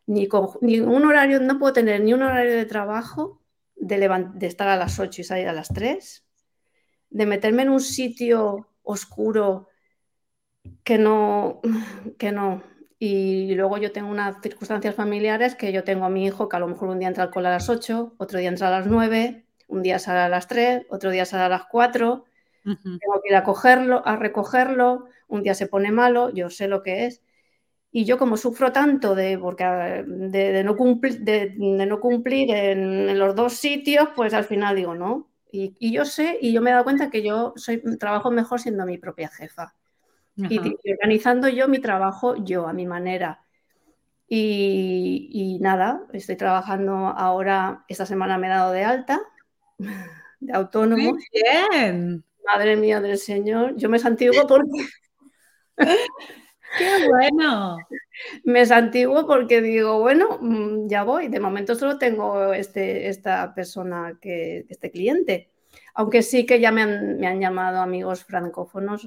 ni 0.07 0.29
con 0.29 0.49
ni 0.61 0.81
un 0.81 1.05
horario, 1.05 1.41
no 1.41 1.59
puedo 1.59 1.73
tener 1.73 2.01
ni 2.03 2.13
un 2.15 2.23
horario 2.23 2.55
de 2.57 2.67
trabajo 2.67 3.41
de, 3.77 3.97
de 4.35 4.47
estar 4.47 4.69
a 4.69 4.77
las 4.77 4.99
8 4.99 5.21
y 5.23 5.25
salir 5.25 5.49
a 5.49 5.53
las 5.53 5.69
3, 5.69 6.25
de 7.11 7.27
meterme 7.27 7.63
en 7.63 7.71
un 7.71 7.81
sitio 7.81 8.69
oscuro 8.83 9.69
que 10.83 10.99
no, 10.99 11.61
que 12.19 12.33
no. 12.33 12.63
Y 12.99 13.55
luego 13.55 13.77
yo 13.79 13.93
tengo 13.93 14.09
unas 14.11 14.41
circunstancias 14.43 14.95
familiares 14.95 15.55
que 15.57 15.73
yo 15.73 15.85
tengo 15.85 16.05
a 16.07 16.11
mi 16.11 16.25
hijo 16.27 16.49
que 16.49 16.57
a 16.57 16.61
lo 16.61 16.69
mejor 16.69 16.89
un 16.89 16.99
día 16.99 17.09
entra 17.09 17.25
al 17.25 17.31
cole 17.31 17.49
a 17.49 17.53
las 17.53 17.69
8, 17.69 18.15
otro 18.19 18.39
día 18.39 18.49
entra 18.49 18.69
a 18.69 18.71
las 18.71 18.87
9, 18.87 19.45
un 19.69 19.83
día 19.83 19.99
sale 19.99 20.21
a 20.21 20.29
las 20.29 20.49
3, 20.49 20.87
otro 20.91 21.11
día 21.11 21.25
sale 21.27 21.45
a 21.45 21.49
las 21.49 21.65
4, 21.67 22.25
tengo 23.01 23.21
que 23.23 23.31
ir 23.31 23.37
a 23.37 23.45
cogerlo, 23.45 24.07
a 24.07 24.17
recogerlo, 24.17 25.07
un 25.29 25.43
día 25.43 25.55
se 25.55 25.67
pone 25.67 25.93
malo, 25.93 26.31
yo 26.31 26.51
sé 26.51 26.69
lo 26.69 26.83
que 26.83 27.07
es. 27.07 27.23
Y 27.97 28.05
yo 28.05 28.19
como 28.19 28.37
sufro 28.37 28.73
tanto 28.73 29.15
de, 29.15 29.39
porque, 29.39 29.65
de, 30.05 30.65
no, 30.65 30.77
cumplir, 30.77 31.21
de, 31.21 31.55
no 31.57 32.01
cumplir 32.01 32.51
en, 32.51 33.17
los 33.17 33.37
dos 33.37 33.53
sitios, 33.53 34.09
pues 34.17 34.35
al 34.35 34.43
final 34.43 34.75
digo, 34.75 34.97
no. 34.97 35.31
Y, 35.53 35.77
y, 35.79 35.93
yo 35.93 36.05
sé, 36.05 36.37
y 36.41 36.53
yo 36.53 36.61
me 36.61 36.71
he 36.71 36.73
dado 36.73 36.83
cuenta 36.83 37.09
que 37.09 37.23
yo 37.23 37.53
soy, 37.55 37.81
trabajo 37.97 38.33
mejor 38.33 38.61
siendo 38.61 38.85
mi 38.85 38.99
propia 38.99 39.29
jefa. 39.29 39.77
Y, 40.35 40.59
organizando 40.91 41.49
yo 41.49 41.69
mi 41.69 41.79
trabajo 41.79 42.35
yo, 42.35 42.67
a 42.67 42.73
mi 42.73 42.85
manera. 42.85 43.45
Y, 44.27 45.29
y, 45.31 45.61
nada, 45.61 46.03
estoy 46.13 46.35
trabajando 46.35 46.95
ahora, 46.95 47.85
esta 47.87 48.07
semana 48.07 48.39
me 48.39 48.49
he 48.49 48.51
dado 48.51 48.73
de 48.73 48.83
alta, 48.83 49.21
de 50.41 50.53
autónomo. 50.53 51.13
Muy 51.13 51.25
bien. 51.33 52.25
Madre 52.45 52.75
mía 52.75 53.01
del 53.01 53.19
Señor, 53.19 53.77
yo 53.77 53.89
me 53.89 54.01
santiguo 54.01 54.49
porque... 54.49 54.85
¡Qué 56.79 57.09
bueno! 57.09 57.79
Me 58.45 58.67
santiguo 58.67 59.27
porque 59.27 59.61
digo, 59.61 60.01
bueno, 60.01 60.39
mm, 60.41 60.89
ya 60.89 61.03
voy. 61.03 61.29
De 61.29 61.41
momento 61.41 61.75
solo 61.75 61.99
tengo 61.99 62.53
este, 62.53 63.09
esta 63.09 63.55
persona, 63.55 64.19
que, 64.21 64.67
este 64.69 64.91
cliente. 64.91 65.51
Aunque 65.95 66.23
sí 66.23 66.47
que 66.47 66.61
ya 66.61 66.73
me 66.73 66.83
han, 66.83 67.41
llamado 67.41 67.81
amigos 67.81 68.25
francófonos, 68.25 69.07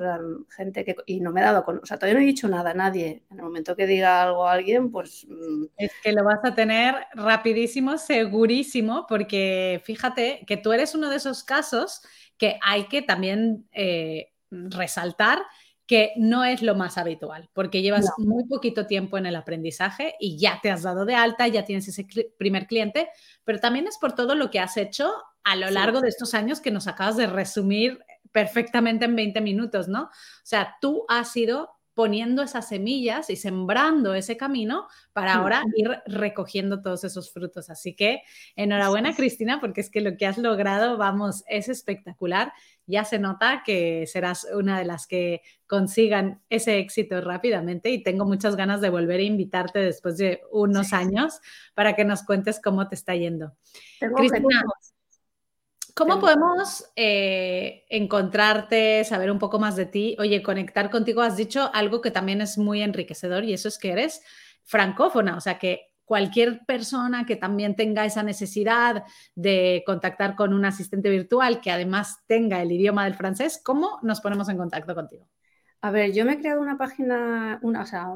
gente 0.50 0.86
que... 0.86 0.96
Y 1.06 1.20
no 1.20 1.32
me 1.32 1.42
he 1.42 1.44
dado 1.44 1.64
con... 1.64 1.80
O 1.80 1.86
sea, 1.86 1.98
todavía 1.98 2.20
no 2.20 2.24
he 2.24 2.28
dicho 2.28 2.48
nada 2.48 2.72
a 2.72 2.74
nadie. 2.74 3.24
En 3.30 3.38
el 3.38 3.44
momento 3.44 3.76
que 3.76 3.88
diga 3.88 4.24
algo 4.24 4.48
a 4.48 4.54
alguien, 4.54 4.92
pues... 4.92 5.26
Mm. 5.28 5.66
Es 5.78 5.92
que 6.04 6.14
lo 6.14 6.24
vas 6.24 6.40
a 6.44 6.56
tener 6.56 6.96
rapidísimo, 7.14 7.98
segurísimo, 7.98 9.06
porque 9.08 9.82
fíjate 9.84 10.44
que 10.48 10.58
tú 10.58 10.74
eres 10.74 10.96
uno 10.96 11.10
de 11.10 11.18
esos 11.18 11.44
casos 11.44 12.02
que 12.38 12.58
hay 12.62 12.88
que 12.88 13.02
también 13.02 13.68
eh, 13.72 14.32
resaltar 14.50 15.40
que 15.88 16.12
no 16.17 16.43
es 16.43 16.62
lo 16.62 16.76
más 16.76 16.97
habitual, 16.97 17.50
porque 17.54 17.82
llevas 17.82 18.12
muy 18.17 18.43
poquito 18.43 18.86
tiempo 18.86 19.17
en 19.17 19.26
el 19.26 19.38
aprendizaje 19.38 20.15
y 20.19 20.38
ya 20.38 20.60
te 20.62 20.69
has 20.69 20.84
dado 20.84 21.06
de 21.06 21.15
alta, 21.15 21.47
ya 21.47 21.63
tienes 21.63 21.88
ese 21.88 22.06
primer 22.38 22.67
cliente, 22.67 23.10
pero 23.45 23.60
también 23.60 23.88
es 23.88 23.97
por 23.97 24.13
todo 24.13 24.36
lo 24.36 24.52
que 24.52 24.60
has 24.60 24.76
hecho 24.76 25.10
a 25.45 25.56
lo 25.56 25.69
largo 25.71 26.02
de 26.02 26.10
estos 26.10 26.34
años 26.34 26.60
que 26.60 26.71
nos 26.71 26.88
acabas 26.88 27.15
de 27.15 27.26
resumir 27.26 28.00
perfectamente 28.34 29.06
en 29.06 29.15
20 29.15 29.39
minutos, 29.39 29.88
¿no? 29.88 30.04
O 30.04 30.10
sea, 30.43 30.76
tú 30.82 31.06
has 31.08 31.36
ido 31.38 31.77
poniendo 31.98 32.44
esas 32.44 32.68
semillas 32.68 33.32
y 33.32 33.36
sembrando 33.36 34.14
ese 34.14 34.38
camino 34.38 34.88
para 35.14 35.34
ahora 35.34 35.64
ir 35.76 35.90
recogiendo 36.06 36.80
todos 36.84 37.04
esos 37.04 37.34
frutos. 37.34 37.72
Así 37.72 37.96
que 37.96 38.22
enhorabuena, 38.56 39.16
Cristina, 39.16 39.60
porque 39.60 39.82
es 39.82 39.90
que 39.90 40.02
lo 40.02 40.16
que 40.16 40.28
has 40.28 40.38
logrado, 40.38 40.98
vamos, 40.98 41.44
es 41.48 41.70
espectacular. 41.70 42.54
Ya 42.86 43.04
se 43.04 43.18
nota 43.18 43.64
que 43.66 44.06
serás 44.06 44.46
una 44.54 44.78
de 44.78 44.86
las 44.86 45.08
que 45.08 45.42
consigan 45.66 46.40
ese 46.52 46.78
éxito 46.78 47.20
rápidamente 47.20 47.90
y 47.90 48.04
tengo 48.04 48.26
muchas 48.26 48.56
ganas 48.56 48.80
de 48.80 48.92
volver 48.92 49.20
a 49.20 49.24
invitarte 49.24 49.80
después 49.80 50.18
de 50.18 50.42
unos 50.52 50.94
años 50.94 51.42
para 51.74 51.96
que 51.96 52.06
nos 52.06 52.22
cuentes 52.22 52.62
cómo 52.64 52.88
te 52.88 52.94
está 52.94 53.16
yendo. 53.16 53.54
Cristina, 54.16 54.62
¿Cómo 55.98 56.20
podemos 56.20 56.86
eh, 56.96 57.84
encontrarte, 57.90 59.04
saber 59.04 59.32
un 59.32 59.40
poco 59.40 59.58
más 59.58 59.76
de 59.76 59.88
ti? 59.88 60.16
Oye, 60.20 60.44
conectar 60.44 60.92
contigo, 60.92 61.24
has 61.24 61.36
dicho 61.36 61.72
algo 61.74 62.02
que 62.02 62.12
también 62.12 62.40
es 62.40 62.60
muy 62.60 62.84
enriquecedor 62.84 63.44
y 63.46 63.54
eso 63.54 63.68
es 63.68 63.80
que 63.80 63.94
eres 63.94 64.22
francófona, 64.64 65.36
o 65.36 65.42
sea 65.42 65.58
que 65.58 65.96
cualquier 66.06 66.64
persona 66.68 67.26
que 67.26 67.36
también 67.36 67.76
tenga 67.76 68.06
esa 68.06 68.22
necesidad 68.22 69.06
de 69.34 69.82
contactar 69.88 70.36
con 70.36 70.54
un 70.54 70.66
asistente 70.66 71.10
virtual 71.10 71.62
que 71.62 71.72
además 71.72 72.20
tenga 72.28 72.62
el 72.62 72.72
idioma 72.72 73.06
del 73.06 73.16
francés, 73.16 73.60
¿cómo 73.64 73.98
nos 74.04 74.22
ponemos 74.22 74.50
en 74.50 74.58
contacto 74.58 74.94
contigo? 74.94 75.28
A 75.82 75.92
ver, 75.92 76.12
yo 76.12 76.26
me 76.26 76.34
he 76.34 76.40
creado 76.40 76.60
una 76.60 76.78
página, 76.78 77.60
una, 77.62 77.82
o 77.82 77.86
sea, 77.86 78.08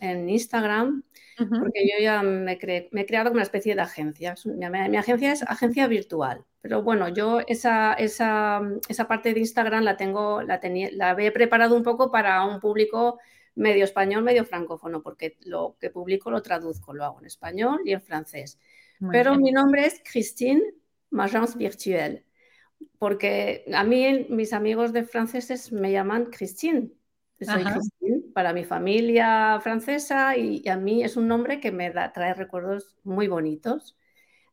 en 0.00 0.28
Instagram, 0.28 1.02
porque 1.36 1.86
yo 1.86 2.02
ya 2.02 2.22
me, 2.22 2.52
he 2.52 3.06
creado 3.06 3.30
una 3.30 3.42
especie 3.42 3.74
de 3.74 3.82
agencia. 3.82 4.34
Mi, 4.46 4.96
agencia 4.96 5.32
es 5.32 5.42
agencia 5.42 5.86
virtual, 5.86 6.44
pero 6.62 6.82
bueno, 6.82 7.08
yo 7.08 7.40
esa, 7.46 7.92
esa, 7.92 8.62
esa 8.88 9.06
parte 9.06 9.34
de 9.34 9.40
Instagram 9.40 9.84
la 9.84 9.96
tengo, 9.98 10.42
la, 10.42 10.60
tenía, 10.60 10.88
la 10.92 11.10
había 11.10 11.32
preparado 11.32 11.76
un 11.76 11.82
poco 11.82 12.10
para 12.10 12.44
un 12.46 12.58
público 12.58 13.18
medio 13.54 13.84
español, 13.84 14.22
medio 14.22 14.46
francófono, 14.46 15.02
porque 15.02 15.36
lo 15.44 15.76
que 15.78 15.90
publico 15.90 16.30
lo 16.30 16.40
traduzco, 16.40 16.94
lo 16.94 17.04
hago 17.04 17.20
en 17.20 17.26
español 17.26 17.80
y 17.84 17.92
en 17.92 18.00
francés. 18.00 18.58
pero 19.10 19.34
mi 19.34 19.52
nombre 19.52 19.84
es 19.84 20.00
Christine 20.10 20.62
Magence 21.10 21.58
Virtuelle 21.58 22.24
porque 22.98 23.64
a 23.72 23.84
mí 23.84 24.26
mis 24.28 24.52
amigos 24.52 24.92
de 24.92 25.04
franceses 25.04 25.72
me 25.72 25.92
llaman 25.92 26.26
Christine. 26.26 26.90
Soy 27.40 27.62
Christine 27.62 28.22
para 28.34 28.52
mi 28.52 28.64
familia 28.64 29.60
francesa 29.62 30.36
y, 30.36 30.68
a 30.68 30.76
mí 30.76 31.04
es 31.04 31.16
un 31.16 31.28
nombre 31.28 31.60
que 31.60 31.70
me 31.70 31.90
da, 31.90 32.12
trae 32.12 32.34
recuerdos 32.34 32.96
muy 33.04 33.28
bonitos. 33.28 33.96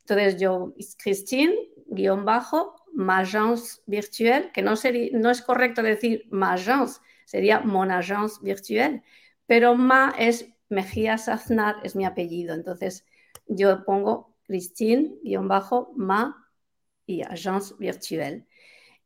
Entonces 0.02 0.40
yo, 0.40 0.76
Christine, 0.98 1.56
guion 1.88 2.26
bajo, 2.26 2.76
Magence 2.94 3.82
Virtuelle, 3.88 4.52
que 4.52 4.62
no, 4.62 4.76
sería, 4.76 5.10
no 5.18 5.32
es 5.32 5.42
correcto 5.42 5.82
decir 5.82 6.28
Magence, 6.30 7.02
sería 7.26 7.60
Mon 7.60 7.92
Agence 7.92 8.40
Virtuelle, 8.42 9.02
pero 9.48 9.76
Ma 9.76 10.14
es 10.18 10.48
Mejía 10.70 11.18
Saznar, 11.18 11.78
es 11.84 11.96
mi 11.96 12.06
apellido. 12.06 12.54
Entonces 12.54 13.06
yo 13.48 13.84
pongo 13.84 14.36
Christine, 14.44 15.16
guion 15.24 15.48
bajo, 15.48 15.92
Ma 15.96 16.45
y 17.06 17.22
Agence 17.22 17.76
Virtuelle. 17.78 18.46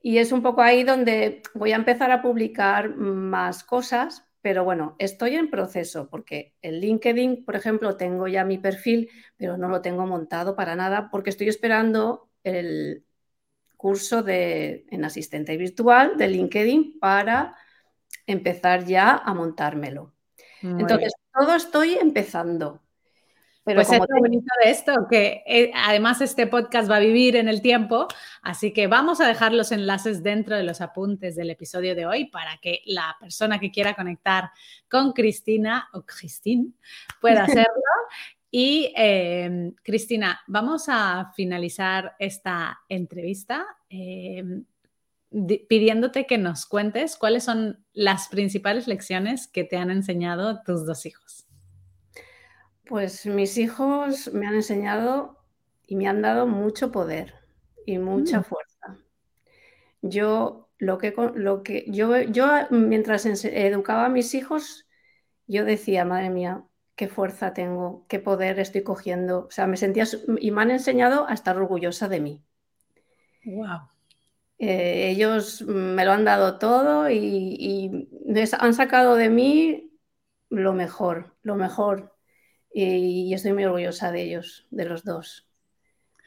Y 0.02 0.18
es 0.18 0.32
un 0.32 0.42
poco 0.42 0.62
ahí 0.62 0.84
donde 0.84 1.42
voy 1.54 1.74
a 1.74 1.76
empezar 1.76 2.12
a 2.12 2.22
publicar 2.22 2.96
más 2.96 3.64
cosas, 3.64 4.26
pero 4.42 4.64
bueno, 4.64 4.96
estoy 5.00 5.36
en 5.36 5.50
proceso 5.50 6.10
porque 6.10 6.56
en 6.62 6.80
LinkedIn, 6.80 7.44
por 7.44 7.56
ejemplo, 7.56 7.98
tengo 7.98 8.28
ya 8.28 8.46
mi 8.46 8.58
perfil, 8.58 9.10
pero 9.36 9.58
no 9.58 9.68
lo 9.68 9.82
tengo 9.82 10.06
montado 10.06 10.56
para 10.56 10.76
nada 10.76 11.10
porque 11.12 11.30
estoy 11.30 11.50
esperando 11.50 12.30
el 12.44 13.04
curso 13.76 14.24
de, 14.24 14.86
en 14.90 15.06
asistente 15.06 15.58
virtual 15.58 16.18
de 16.18 16.28
LinkedIn 16.28 17.00
para 17.00 17.56
empezar 18.26 18.86
ya 18.86 19.16
a 19.16 19.34
montármelo. 19.34 20.14
Entonces, 20.62 21.14
todo 21.34 21.56
estoy 21.56 21.94
empezando 21.94 22.82
pues 23.76 23.92
es 23.92 24.00
lo 24.00 24.20
bonito 24.20 24.54
de 24.64 24.72
esto, 24.72 25.08
que 25.10 25.44
eh, 25.46 25.72
además 25.76 26.22
este 26.22 26.48
podcast 26.48 26.90
va 26.90 26.98
a 26.98 27.00
vivir 27.00 27.36
en 27.36 27.48
el 27.48 27.62
tiempo, 27.62 28.08
así 28.42 28.72
que 28.72 28.88
vamos 28.88 29.22
a 29.22 29.28
dejar 29.28 29.54
los 29.54 29.72
enlaces 29.72 30.24
dentro 30.24 30.56
de 30.56 30.64
los 30.64 30.82
apuntes 30.82 31.36
del 31.36 31.50
episodio 31.50 31.96
de 31.96 32.06
hoy 32.06 32.26
para 32.26 32.58
que 32.58 32.82
la 32.86 33.16
persona 33.20 33.60
que 33.60 33.72
quiera 33.72 33.96
conectar 33.96 34.52
con 34.90 35.14
Cristina 35.14 35.90
o 35.94 36.04
Christine 36.04 36.72
pueda 37.22 37.44
hacerlo. 37.46 37.68
Y 38.52 38.92
em, 38.96 39.74
Cristina, 39.84 40.42
vamos 40.48 40.86
a 40.88 41.32
finalizar 41.36 42.16
esta 42.18 42.80
entrevista 42.90 43.66
em, 43.90 44.66
pidiéndote 45.68 46.26
que 46.26 46.40
nos 46.40 46.66
cuentes 46.66 47.16
cuáles 47.16 47.44
son 47.44 47.86
las 47.94 48.28
principales 48.30 48.88
lecciones 48.88 49.48
que 49.48 49.64
te 49.64 49.78
han 49.78 49.92
enseñado 49.92 50.62
tus 50.64 50.86
dos 50.86 51.06
hijos. 51.06 51.49
Pues 52.89 53.28
mis 53.28 53.60
hijos 53.60 54.34
me 54.34 54.47
han 54.47 54.56
enseñado 54.56 55.38
y 55.86 55.95
me 55.95 56.08
han 56.08 56.23
dado 56.23 56.47
mucho 56.47 56.91
poder 56.91 57.36
y 57.86 57.99
mucha 57.99 58.39
mm. 58.39 58.43
fuerza. 58.43 58.97
Yo 60.02 60.69
lo 60.80 60.97
que, 60.97 61.13
lo 61.36 61.62
que 61.62 61.86
yo, 61.88 62.19
yo 62.19 62.47
mientras 62.71 63.28
educaba 63.45 64.06
a 64.06 64.10
mis 64.10 64.34
hijos, 64.34 64.88
yo 65.45 65.65
decía, 65.65 66.04
madre 66.04 66.32
mía, 66.32 66.63
qué 66.95 67.08
fuerza 67.08 67.54
tengo, 67.54 68.08
qué 68.08 68.17
poder 68.17 68.58
estoy 68.60 68.82
cogiendo. 68.82 69.45
O 69.45 69.52
sea, 69.52 69.67
me 69.67 69.78
sentía 69.78 70.06
y 70.39 70.49
me 70.49 70.63
han 70.63 70.71
enseñado 70.71 71.30
a 71.30 71.36
estar 71.36 71.58
orgullosa 71.58 72.10
de 72.10 72.21
mí. 72.21 72.43
Wow. 73.45 73.82
Eh, 74.58 75.12
ellos 75.12 75.62
me 75.62 76.06
lo 76.06 76.12
han 76.12 76.25
dado 76.25 76.58
todo 76.58 77.08
y, 77.08 78.10
han 78.60 78.73
sacado 78.73 79.15
de 79.15 79.30
mí 79.30 79.91
lo 80.49 80.73
mejor, 80.73 81.36
lo 81.43 81.56
mejor. 81.56 82.15
Y, 82.72 83.34
estoy 83.34 83.54
muy 83.54 83.66
orgullosa 83.66 84.12
de 84.12 84.24
ellos, 84.24 84.68
de 84.70 84.86
los 84.86 85.04
dos. 85.04 85.48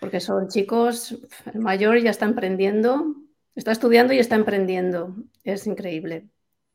Porque 0.01 0.21
son 0.21 0.49
chicos, 0.49 1.17
el 1.53 1.61
mayor 1.61 1.99
ya 2.01 2.11
está 2.11 2.25
emprendiendo, 2.25 3.15
está 3.55 3.73
estudiando 3.73 4.13
y 4.13 4.19
está 4.19 4.35
emprendiendo. 4.35 5.15
Es 5.45 5.67
increíble. 5.67 6.29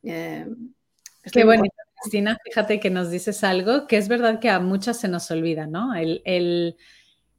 Eh, 0.03 0.47
Qué 1.31 1.43
bonito, 1.43 1.75
Cristina. 2.01 2.37
Fíjate 2.45 2.79
que 2.79 2.89
nos 2.89 3.09
dices 3.09 3.43
algo 3.43 3.87
que 3.87 3.97
es 3.97 4.07
verdad 4.07 4.39
que 4.39 4.49
a 4.49 4.59
muchas 4.59 4.99
se 4.99 5.07
nos 5.07 5.29
olvida, 5.31 5.67
¿no? 5.67 5.93
El, 5.95 6.77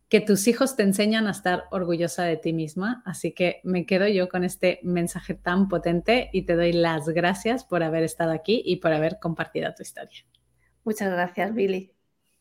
que 0.08 0.20
tus 0.20 0.48
hijos 0.48 0.74
te 0.74 0.82
enseñan 0.82 1.26
a 1.26 1.32
estar 1.32 1.64
orgullosa 1.70 2.24
de 2.24 2.38
ti 2.38 2.52
misma. 2.52 3.02
Así 3.04 3.32
que 3.32 3.60
me 3.62 3.84
quedo 3.84 4.08
yo 4.08 4.28
con 4.28 4.42
este 4.42 4.80
mensaje 4.82 5.34
tan 5.34 5.68
potente 5.68 6.30
y 6.32 6.42
te 6.42 6.56
doy 6.56 6.72
las 6.72 7.08
gracias 7.08 7.64
por 7.64 7.82
haber 7.82 8.04
estado 8.04 8.32
aquí 8.32 8.62
y 8.64 8.76
por 8.76 8.92
haber 8.92 9.18
compartido 9.18 9.72
tu 9.74 9.82
historia. 9.82 10.24
Muchas 10.84 11.10
gracias, 11.10 11.54
Billy. 11.54 11.97